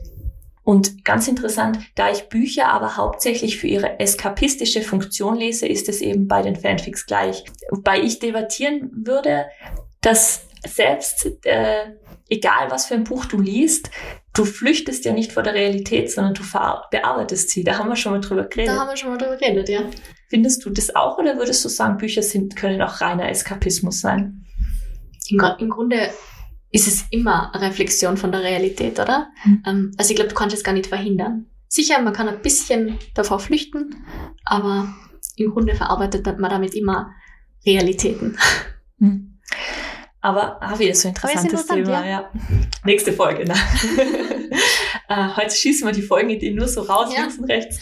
Und 0.62 1.04
ganz 1.04 1.26
interessant, 1.26 1.78
da 1.94 2.12
ich 2.12 2.28
Bücher 2.28 2.68
aber 2.68 2.96
hauptsächlich 2.96 3.58
für 3.58 3.66
ihre 3.66 3.98
eskapistische 3.98 4.82
Funktion 4.82 5.36
lese, 5.36 5.66
ist 5.66 5.88
es 5.88 6.00
eben 6.00 6.28
bei 6.28 6.42
den 6.42 6.54
Fanfics 6.54 7.06
gleich. 7.06 7.44
Wobei 7.70 8.00
ich 8.00 8.18
debattieren 8.18 8.90
würde, 8.92 9.46
dass 10.00 10.46
selbst 10.66 11.44
äh, 11.44 11.94
egal 12.30 12.70
was 12.70 12.86
für 12.86 12.94
ein 12.94 13.04
Buch 13.04 13.26
du 13.26 13.38
liest, 13.38 13.90
du 14.32 14.44
flüchtest 14.44 15.04
ja 15.04 15.12
nicht 15.12 15.32
vor 15.32 15.42
der 15.42 15.54
Realität, 15.54 16.10
sondern 16.10 16.34
du 16.34 16.42
bearbeitest 16.90 17.50
sie. 17.50 17.64
Da 17.64 17.78
haben 17.78 17.88
wir 17.88 17.96
schon 17.96 18.12
mal 18.12 18.20
drüber 18.20 18.44
geredet. 18.44 18.74
Da 18.74 18.80
haben 18.80 18.88
wir 18.88 18.96
schon 18.96 19.10
mal 19.10 19.18
drüber 19.18 19.36
geredet, 19.36 19.68
ja. 19.68 19.80
Findest 20.28 20.64
du 20.64 20.70
das 20.70 20.94
auch 20.94 21.18
oder 21.18 21.36
würdest 21.36 21.64
du 21.64 21.68
sagen, 21.68 21.98
Bücher 21.98 22.22
sind, 22.22 22.56
können 22.56 22.80
auch 22.80 23.00
reiner 23.00 23.28
Eskapismus 23.28 24.00
sein? 24.00 24.46
Im, 25.28 25.42
Im 25.58 25.70
Grunde 25.70 26.10
ist 26.70 26.86
es 26.86 27.04
immer 27.10 27.52
eine 27.54 27.66
Reflexion 27.66 28.16
von 28.16 28.30
der 28.30 28.42
Realität, 28.42 28.98
oder? 29.00 29.28
Mhm. 29.44 29.92
also 29.98 30.10
ich 30.10 30.16
glaube, 30.16 30.30
du 30.30 30.34
kannst 30.34 30.56
es 30.56 30.64
gar 30.64 30.72
nicht 30.72 30.86
verhindern. 30.86 31.46
Sicher, 31.68 32.00
man 32.00 32.12
kann 32.12 32.28
ein 32.28 32.42
bisschen 32.42 32.98
davor 33.14 33.38
flüchten, 33.40 34.04
aber 34.44 34.92
im 35.36 35.50
Grunde 35.52 35.74
verarbeitet 35.74 36.26
man 36.38 36.50
damit 36.50 36.74
immer 36.74 37.12
Realitäten. 37.66 38.38
Mhm. 38.98 39.29
Aber 40.22 40.60
ah, 40.60 40.78
wieder 40.78 40.94
so 40.94 41.08
ein 41.08 41.14
interessantes 41.14 41.66
Thema, 41.66 42.04
ja. 42.04 42.10
ja. 42.10 42.30
Nächste 42.84 43.12
Folge, 43.12 43.46
ne? 43.46 43.54
äh, 45.08 45.28
heute 45.36 45.54
schießen 45.54 45.86
wir 45.86 45.94
die 45.94 46.02
Folgenideen 46.02 46.56
nur 46.56 46.68
so 46.68 46.82
raus, 46.82 47.10
ja. 47.14 47.22
links 47.22 47.38
und 47.38 47.44
rechts. 47.44 47.80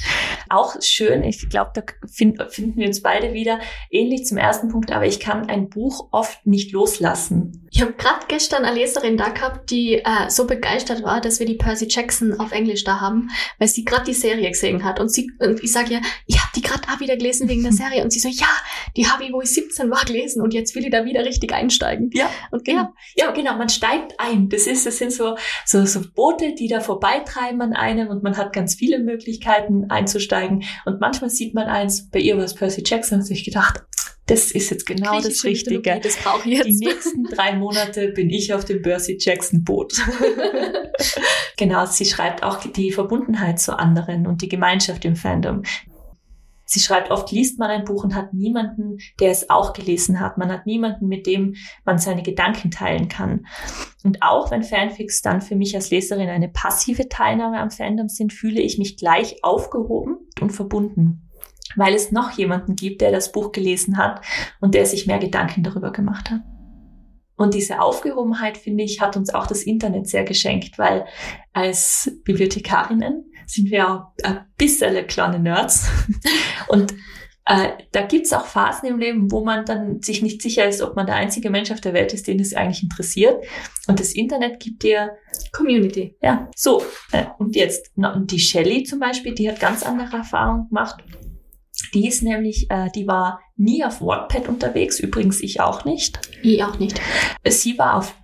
Auch 0.48 0.80
schön, 0.80 1.24
ich 1.24 1.48
glaube, 1.48 1.72
da 1.74 1.82
find, 2.06 2.40
finden 2.50 2.76
wir 2.76 2.86
uns 2.86 3.02
beide 3.02 3.32
wieder 3.32 3.58
ähnlich 3.90 4.24
zum 4.24 4.38
ersten 4.38 4.68
Punkt, 4.68 4.92
aber 4.92 5.04
ich 5.04 5.18
kann 5.18 5.48
ein 5.48 5.68
Buch 5.68 6.08
oft 6.12 6.46
nicht 6.46 6.70
loslassen. 6.70 7.67
Ich 7.70 7.82
habe 7.82 7.92
gerade 7.92 8.26
gestern 8.28 8.64
eine 8.64 8.76
Leserin 8.76 9.16
da 9.16 9.28
gehabt, 9.28 9.70
die 9.70 9.94
äh, 9.94 10.28
so 10.28 10.46
begeistert 10.46 11.02
war, 11.02 11.20
dass 11.20 11.38
wir 11.38 11.46
die 11.46 11.54
Percy 11.54 11.86
Jackson 11.88 12.38
auf 12.40 12.52
Englisch 12.52 12.84
da 12.84 13.00
haben, 13.00 13.28
weil 13.58 13.68
sie 13.68 13.84
gerade 13.84 14.04
die 14.04 14.14
Serie 14.14 14.48
gesehen 14.48 14.84
hat. 14.84 15.00
Und, 15.00 15.12
sie, 15.12 15.30
und 15.38 15.62
ich 15.62 15.72
sage 15.72 15.94
ihr, 15.94 16.00
ich 16.26 16.38
habe 16.38 16.50
die 16.56 16.62
gerade 16.62 16.82
auch 16.88 17.00
wieder 17.00 17.16
gelesen 17.16 17.48
wegen 17.48 17.62
der 17.62 17.72
Serie. 17.78 18.02
Und 18.02 18.10
sie 18.10 18.20
so, 18.20 18.28
ja, 18.28 18.48
die 18.96 19.06
habe 19.06 19.24
ich, 19.24 19.32
wo 19.32 19.40
ich 19.40 19.50
17 19.50 19.90
war, 19.90 20.04
gelesen 20.04 20.42
und 20.42 20.54
jetzt 20.54 20.74
will 20.74 20.84
ich 20.84 20.90
da 20.90 21.04
wieder 21.04 21.24
richtig 21.24 21.52
einsteigen. 21.52 22.10
Ja, 22.12 22.30
und 22.50 22.64
genau. 22.64 22.92
Ja, 23.16 23.26
ja, 23.26 23.30
genau, 23.32 23.56
man 23.56 23.68
steigt 23.68 24.14
ein. 24.18 24.48
Das 24.48 24.66
ist, 24.66 24.86
das 24.86 24.98
sind 24.98 25.12
so, 25.12 25.36
so, 25.64 25.84
so 25.84 26.00
Boote, 26.14 26.54
die 26.54 26.68
da 26.68 26.80
vorbeitreiben 26.80 27.60
an 27.60 27.74
einem 27.74 28.08
und 28.08 28.22
man 28.22 28.36
hat 28.36 28.52
ganz 28.52 28.74
viele 28.74 28.98
Möglichkeiten 28.98 29.90
einzusteigen. 29.90 30.64
Und 30.84 31.00
manchmal 31.00 31.30
sieht 31.30 31.54
man 31.54 31.66
eins, 31.66 32.08
bei 32.10 32.20
ihr 32.20 32.36
war 32.36 32.44
es 32.44 32.54
Percy 32.54 32.82
Jackson, 32.84 33.18
und 33.18 33.24
sich 33.24 33.44
gedacht, 33.44 33.82
das 34.28 34.50
ist 34.52 34.70
jetzt 34.70 34.86
genau 34.86 35.20
das 35.20 35.42
Richtige. 35.42 36.00
Das 36.02 36.16
brauche 36.16 36.48
ich 36.48 36.58
jetzt. 36.58 36.66
Die 36.66 36.86
nächsten 36.86 37.24
drei 37.24 37.56
Monate 37.56 38.08
bin 38.08 38.28
ich 38.28 38.52
auf 38.52 38.64
dem 38.64 38.82
Percy 38.82 39.16
Jackson 39.18 39.64
Boot. 39.64 39.94
genau, 41.56 41.86
sie 41.86 42.04
schreibt 42.04 42.42
auch 42.42 42.60
die 42.60 42.92
Verbundenheit 42.92 43.58
zu 43.58 43.78
anderen 43.78 44.26
und 44.26 44.42
die 44.42 44.48
Gemeinschaft 44.48 45.04
im 45.06 45.16
Fandom. 45.16 45.62
Sie 46.66 46.80
schreibt, 46.80 47.10
oft 47.10 47.32
liest 47.32 47.58
man 47.58 47.70
ein 47.70 47.84
Buch 47.86 48.04
und 48.04 48.14
hat 48.14 48.34
niemanden, 48.34 48.98
der 49.18 49.30
es 49.30 49.48
auch 49.48 49.72
gelesen 49.72 50.20
hat. 50.20 50.36
Man 50.36 50.52
hat 50.52 50.66
niemanden, 50.66 51.08
mit 51.08 51.26
dem 51.26 51.54
man 51.86 51.96
seine 51.96 52.22
Gedanken 52.22 52.70
teilen 52.70 53.08
kann. 53.08 53.46
Und 54.04 54.22
auch 54.22 54.50
wenn 54.50 54.62
Fanfics 54.62 55.22
dann 55.22 55.40
für 55.40 55.56
mich 55.56 55.74
als 55.74 55.90
Leserin 55.90 56.28
eine 56.28 56.50
passive 56.50 57.08
Teilnahme 57.08 57.58
am 57.58 57.70
Fandom 57.70 58.10
sind, 58.10 58.34
fühle 58.34 58.60
ich 58.60 58.76
mich 58.76 58.98
gleich 58.98 59.42
aufgehoben 59.42 60.18
und 60.42 60.50
verbunden 60.50 61.27
weil 61.76 61.94
es 61.94 62.12
noch 62.12 62.32
jemanden 62.32 62.76
gibt, 62.76 63.00
der 63.00 63.12
das 63.12 63.32
Buch 63.32 63.52
gelesen 63.52 63.96
hat 63.96 64.20
und 64.60 64.74
der 64.74 64.86
sich 64.86 65.06
mehr 65.06 65.18
Gedanken 65.18 65.62
darüber 65.62 65.92
gemacht 65.92 66.30
hat. 66.30 66.40
Und 67.36 67.54
diese 67.54 67.80
Aufgehobenheit, 67.80 68.58
finde 68.58 68.82
ich, 68.82 69.00
hat 69.00 69.16
uns 69.16 69.32
auch 69.32 69.46
das 69.46 69.62
Internet 69.62 70.08
sehr 70.08 70.24
geschenkt, 70.24 70.76
weil 70.76 71.06
als 71.52 72.10
Bibliothekarinnen 72.24 73.32
sind 73.46 73.70
wir 73.70 73.88
auch 73.88 74.12
ein 74.24 74.44
bisschen 74.58 75.06
kleine 75.06 75.38
Nerds. 75.38 75.88
Und 76.68 76.94
äh, 77.46 77.70
da 77.92 78.02
gibt's 78.02 78.32
auch 78.32 78.44
Phasen 78.44 78.88
im 78.88 78.98
Leben, 78.98 79.30
wo 79.30 79.42
man 79.42 79.64
dann 79.64 80.02
sich 80.02 80.20
nicht 80.20 80.42
sicher 80.42 80.68
ist, 80.68 80.82
ob 80.82 80.96
man 80.96 81.06
der 81.06 81.14
einzige 81.14 81.48
Mensch 81.48 81.70
auf 81.70 81.80
der 81.80 81.94
Welt 81.94 82.12
ist, 82.12 82.26
den 82.26 82.40
es 82.40 82.54
eigentlich 82.54 82.82
interessiert. 82.82 83.42
Und 83.86 84.00
das 84.00 84.12
Internet 84.12 84.60
gibt 84.60 84.82
dir 84.82 85.16
Community. 85.52 86.16
Ja, 86.20 86.50
so. 86.54 86.82
Äh, 87.12 87.24
und 87.38 87.56
jetzt, 87.56 87.92
und 87.96 88.30
die 88.32 88.38
Shelley 88.40 88.82
zum 88.82 88.98
Beispiel, 88.98 89.34
die 89.34 89.48
hat 89.48 89.60
ganz 89.60 89.82
andere 89.82 90.18
Erfahrungen 90.18 90.68
gemacht. 90.68 91.02
Die 91.94 92.06
ist 92.06 92.22
nämlich, 92.22 92.66
äh, 92.70 92.88
die 92.94 93.06
war 93.06 93.40
nie 93.56 93.84
auf 93.84 94.00
Wattpad 94.00 94.48
unterwegs, 94.48 95.00
übrigens 95.00 95.40
ich 95.40 95.60
auch 95.60 95.84
nicht. 95.84 96.18
Ich 96.42 96.62
auch 96.62 96.78
nicht. 96.78 97.00
Sie 97.46 97.78
war 97.78 97.96
auf, 97.96 98.14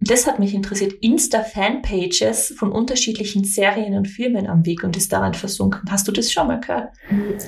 das 0.00 0.28
hat 0.28 0.38
mich 0.38 0.54
interessiert, 0.54 0.92
Insta-Fanpages 1.00 2.54
von 2.56 2.70
unterschiedlichen 2.70 3.42
Serien 3.42 3.94
und 3.94 4.06
Filmen 4.06 4.46
am 4.46 4.64
Weg 4.64 4.84
und 4.84 4.96
ist 4.96 5.12
daran 5.12 5.34
versunken. 5.34 5.90
Hast 5.90 6.06
du 6.06 6.12
das 6.12 6.30
schon 6.30 6.46
mal 6.46 6.60
gehört? 6.60 6.90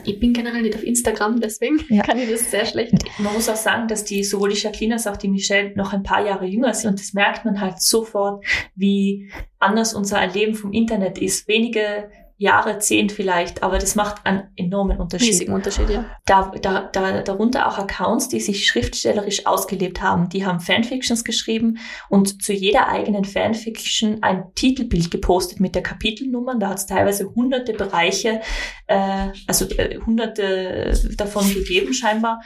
Ich 0.05 0.19
bin 0.19 0.33
generell 0.33 0.63
nicht 0.63 0.75
auf 0.75 0.83
Instagram, 0.83 1.41
deswegen 1.41 1.79
ja. 1.89 2.03
kann 2.07 2.19
ich 2.19 2.29
das 2.29 2.51
sehr 2.51 2.67
schlecht. 2.67 2.95
Man 3.19 3.33
muss 3.33 3.49
auch 3.49 3.57
sagen, 3.57 3.87
dass 3.87 4.05
die 4.05 4.25
sowohl 4.25 4.51
die 4.51 4.59
Jacqueline 4.59 4.95
als 4.95 5.07
auch 5.07 5.17
die 5.17 5.29
Michelle 5.29 5.73
noch 5.77 5.93
ein 5.93 6.03
paar 6.03 6.27
Jahre 6.27 6.47
jünger 6.47 6.75
sind 6.75 6.91
und 6.91 7.01
das 7.01 7.13
merkt 7.13 7.45
man 7.45 7.61
halt 7.61 7.81
sofort, 7.81 8.45
wie 8.75 9.31
anders 9.61 9.95
unser 9.95 10.19
Erleben 10.19 10.55
vom 10.55 10.73
Internet 10.73 11.19
ist. 11.19 11.47
Wenige 11.47 12.11
Jahre, 12.41 12.79
zehn 12.79 13.11
vielleicht, 13.11 13.63
aber 13.63 13.79
das 13.79 13.97
macht 13.97 14.25
einen 14.25 14.45
enormen 14.57 14.99
Unterschied. 14.99 15.29
Riesigen 15.29 15.53
Unterschied, 15.53 15.91
ja. 15.91 16.07
Da, 16.25 16.51
da, 16.63 16.89
da, 16.91 17.21
darunter 17.21 17.69
auch 17.69 17.77
Accounts, 17.77 18.29
die 18.29 18.41
sich 18.41 18.67
schriftstellerisch 18.67 19.45
ausgelebt 19.45 20.01
haben. 20.01 20.31
Die 20.31 20.47
haben 20.47 20.59
Fanfictions 20.59 21.23
geschrieben 21.25 21.77
und 22.09 22.43
zu 22.43 22.55
jeder 22.55 22.89
eigenen 22.89 23.27
Fanfiction 23.27 24.23
ein 24.23 24.45
Titelbild 24.55 25.11
gepostet 25.11 25.61
mit 25.61 25.75
der 25.75 25.83
Kapitelnummer. 25.83 26.59
Da 26.59 26.71
hat 26.71 26.79
es 26.79 26.87
teilweise 26.87 27.31
hunderte 27.35 27.75
Bereiche, 27.75 28.41
äh, 28.87 29.29
also 29.47 29.67
äh, 29.77 29.99
hunderte 29.99 30.99
davon 31.19 31.47
gegeben 31.53 31.93
scheinbar. 31.93 32.41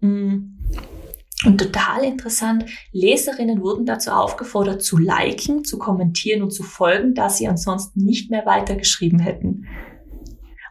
Mm. 0.00 0.58
Und 1.44 1.58
total 1.58 2.02
interessant, 2.02 2.64
Leserinnen 2.92 3.62
wurden 3.62 3.86
dazu 3.86 4.10
aufgefordert, 4.10 4.82
zu 4.82 4.98
liken, 4.98 5.64
zu 5.64 5.78
kommentieren 5.78 6.42
und 6.42 6.50
zu 6.50 6.64
folgen, 6.64 7.14
da 7.14 7.30
sie 7.30 7.46
ansonsten 7.46 8.04
nicht 8.04 8.30
mehr 8.30 8.44
weitergeschrieben 8.44 9.20
hätten. 9.20 9.66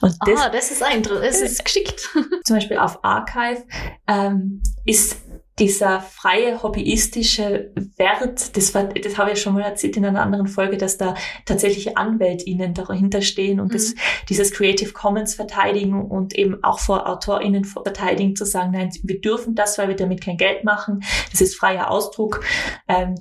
Und 0.02 0.16
das, 0.26 0.40
ah, 0.40 0.50
das 0.50 0.72
ist 0.72 0.84
ein, 0.84 1.02
das 1.04 1.42
ist 1.42 1.64
geschickt. 1.64 2.10
Zum 2.46 2.58
Beispiel 2.58 2.78
auf 2.78 3.04
Archive 3.04 3.64
ähm, 4.08 4.62
ist 4.86 5.18
dieser 5.60 6.02
freie 6.02 6.62
hobbyistische 6.62 7.72
Wert, 7.96 8.56
das, 8.56 8.76
war, 8.76 8.84
das 8.84 9.18
habe 9.18 9.32
ich 9.32 9.42
schon 9.42 9.56
mal 9.56 9.64
erzählt 9.64 9.98
in 9.98 10.06
einer 10.06 10.22
anderen 10.22 10.48
Folge, 10.48 10.78
dass 10.78 10.98
da 10.98 11.16
tatsächliche 11.46 11.98
AnwältInnen 11.98 12.76
dahinter 12.76 13.22
stehen 13.22 13.60
und 13.60 13.70
mhm. 13.70 13.74
das, 13.74 13.96
dieses 14.30 14.52
Creative 14.52 14.92
Commons 14.92 15.34
verteidigen 15.34 16.06
und 16.06 16.36
eben 16.36 16.64
auch 16.64 16.80
vor 16.80 17.10
AutorInnen 17.10 17.66
verteidigen, 17.66 18.36
zu 18.36 18.46
sagen, 18.46 18.72
nein, 18.72 18.92
wir 19.02 19.20
dürfen 19.20 19.56
das, 19.56 19.78
weil 19.78 19.88
wir 19.88 19.96
damit 19.96 20.24
kein 20.24 20.38
Geld 20.38 20.64
machen. 20.64 21.02
Das 21.32 21.42
ist 21.42 21.56
freier 21.56 21.90
Ausdruck. 21.90 22.44
Ähm, 22.88 23.16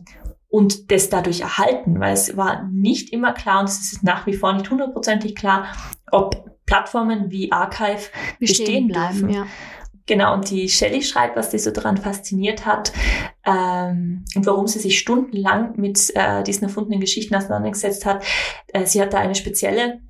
und 0.48 0.90
das 0.90 1.10
dadurch 1.10 1.40
erhalten, 1.40 2.00
weil 2.00 2.12
es 2.12 2.36
war 2.36 2.68
nicht 2.70 3.12
immer 3.12 3.32
klar 3.32 3.60
und 3.60 3.68
es 3.68 3.92
ist 3.92 4.02
nach 4.02 4.26
wie 4.26 4.32
vor 4.32 4.52
nicht 4.52 4.70
hundertprozentig 4.70 5.34
klar, 5.34 5.66
ob 6.12 6.50
Plattformen 6.66 7.30
wie 7.30 7.52
Archive 7.52 8.10
bestehen, 8.38 8.38
bestehen 8.38 8.88
bleiben. 8.88 9.18
Dürfen. 9.18 9.30
Ja. 9.30 9.46
Genau, 10.06 10.34
und 10.34 10.50
die 10.50 10.68
Shelley 10.68 11.02
schreibt, 11.02 11.36
was 11.36 11.50
sie 11.50 11.58
so 11.58 11.72
daran 11.72 11.96
fasziniert 11.96 12.64
hat 12.64 12.92
ähm, 13.44 14.24
und 14.36 14.46
warum 14.46 14.68
sie 14.68 14.78
sich 14.78 14.98
stundenlang 14.98 15.74
mit 15.76 16.14
äh, 16.14 16.44
diesen 16.44 16.64
erfundenen 16.64 17.00
Geschichten 17.00 17.34
auseinandergesetzt 17.34 18.06
hat. 18.06 18.24
Äh, 18.68 18.86
sie 18.86 19.02
hat 19.02 19.12
da 19.12 19.18
eine 19.18 19.34
spezielle 19.34 20.00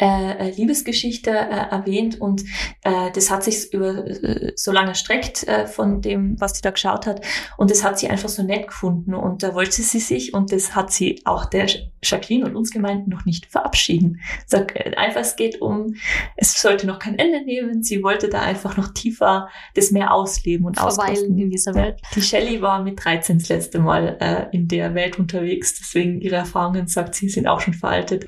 äh, 0.00 0.48
äh, 0.48 0.50
Liebesgeschichte 0.50 1.30
äh, 1.30 1.70
erwähnt 1.70 2.20
und 2.20 2.44
äh, 2.82 3.10
das 3.12 3.30
hat 3.30 3.44
sich 3.44 3.72
über 3.72 4.06
äh, 4.06 4.52
so 4.56 4.72
lange 4.72 4.90
erstreckt 4.90 5.46
äh, 5.48 5.66
von 5.66 6.00
dem, 6.00 6.40
was 6.40 6.54
sie 6.54 6.62
da 6.62 6.70
geschaut 6.70 7.06
hat 7.06 7.24
und 7.56 7.70
das 7.70 7.84
hat 7.84 7.98
sie 7.98 8.08
einfach 8.08 8.28
so 8.28 8.42
nett 8.42 8.68
gefunden 8.68 9.14
und 9.14 9.42
da 9.42 9.54
wollte 9.54 9.82
sie 9.82 9.98
sich 9.98 10.34
und 10.34 10.52
das 10.52 10.74
hat 10.74 10.92
sie 10.92 11.20
auch 11.24 11.46
der 11.46 11.66
Jacqueline 12.02 12.46
und 12.46 12.56
uns 12.56 12.70
gemeint 12.70 13.08
noch 13.08 13.24
nicht 13.24 13.46
verabschieden. 13.46 14.20
Sag 14.46 14.76
äh, 14.76 14.94
einfach, 14.96 15.20
es 15.20 15.36
geht 15.36 15.60
um, 15.60 15.96
es 16.36 16.60
sollte 16.60 16.86
noch 16.86 16.98
kein 16.98 17.18
Ende 17.18 17.44
nehmen. 17.44 17.82
Sie 17.82 18.02
wollte 18.02 18.28
da 18.28 18.40
einfach 18.40 18.76
noch 18.76 18.88
tiefer 18.94 19.48
das 19.74 19.90
mehr 19.90 20.12
ausleben 20.12 20.66
und 20.66 20.80
auskosten. 20.80 21.38
in 21.38 21.50
dieser 21.50 21.74
Welt. 21.74 22.00
Die 22.14 22.22
Shelley 22.22 22.62
war 22.62 22.82
mit 22.82 23.04
13 23.04 23.38
das 23.38 23.48
letzte 23.48 23.78
Mal 23.78 24.16
äh, 24.20 24.56
in 24.56 24.68
der 24.68 24.94
Welt 24.94 25.18
unterwegs, 25.18 25.78
deswegen 25.78 26.20
ihre 26.20 26.36
Erfahrungen, 26.36 26.86
sagt 26.86 27.14
sie, 27.14 27.28
sind 27.28 27.46
auch 27.46 27.60
schon 27.60 27.74
veraltet. 27.74 28.26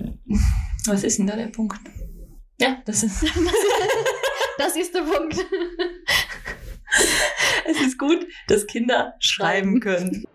Was 0.85 1.03
ist 1.03 1.19
denn 1.19 1.27
da 1.27 1.35
der 1.35 1.47
Punkt? 1.47 1.79
Ja, 2.59 2.81
das 2.85 3.03
ist. 3.03 3.23
das 4.57 4.75
ist 4.75 4.93
der 4.93 5.01
Punkt. 5.01 5.35
es 7.69 7.81
ist 7.81 7.97
gut, 7.97 8.25
dass 8.47 8.65
Kinder 8.67 9.13
schreiben 9.19 9.79
können. 9.79 10.25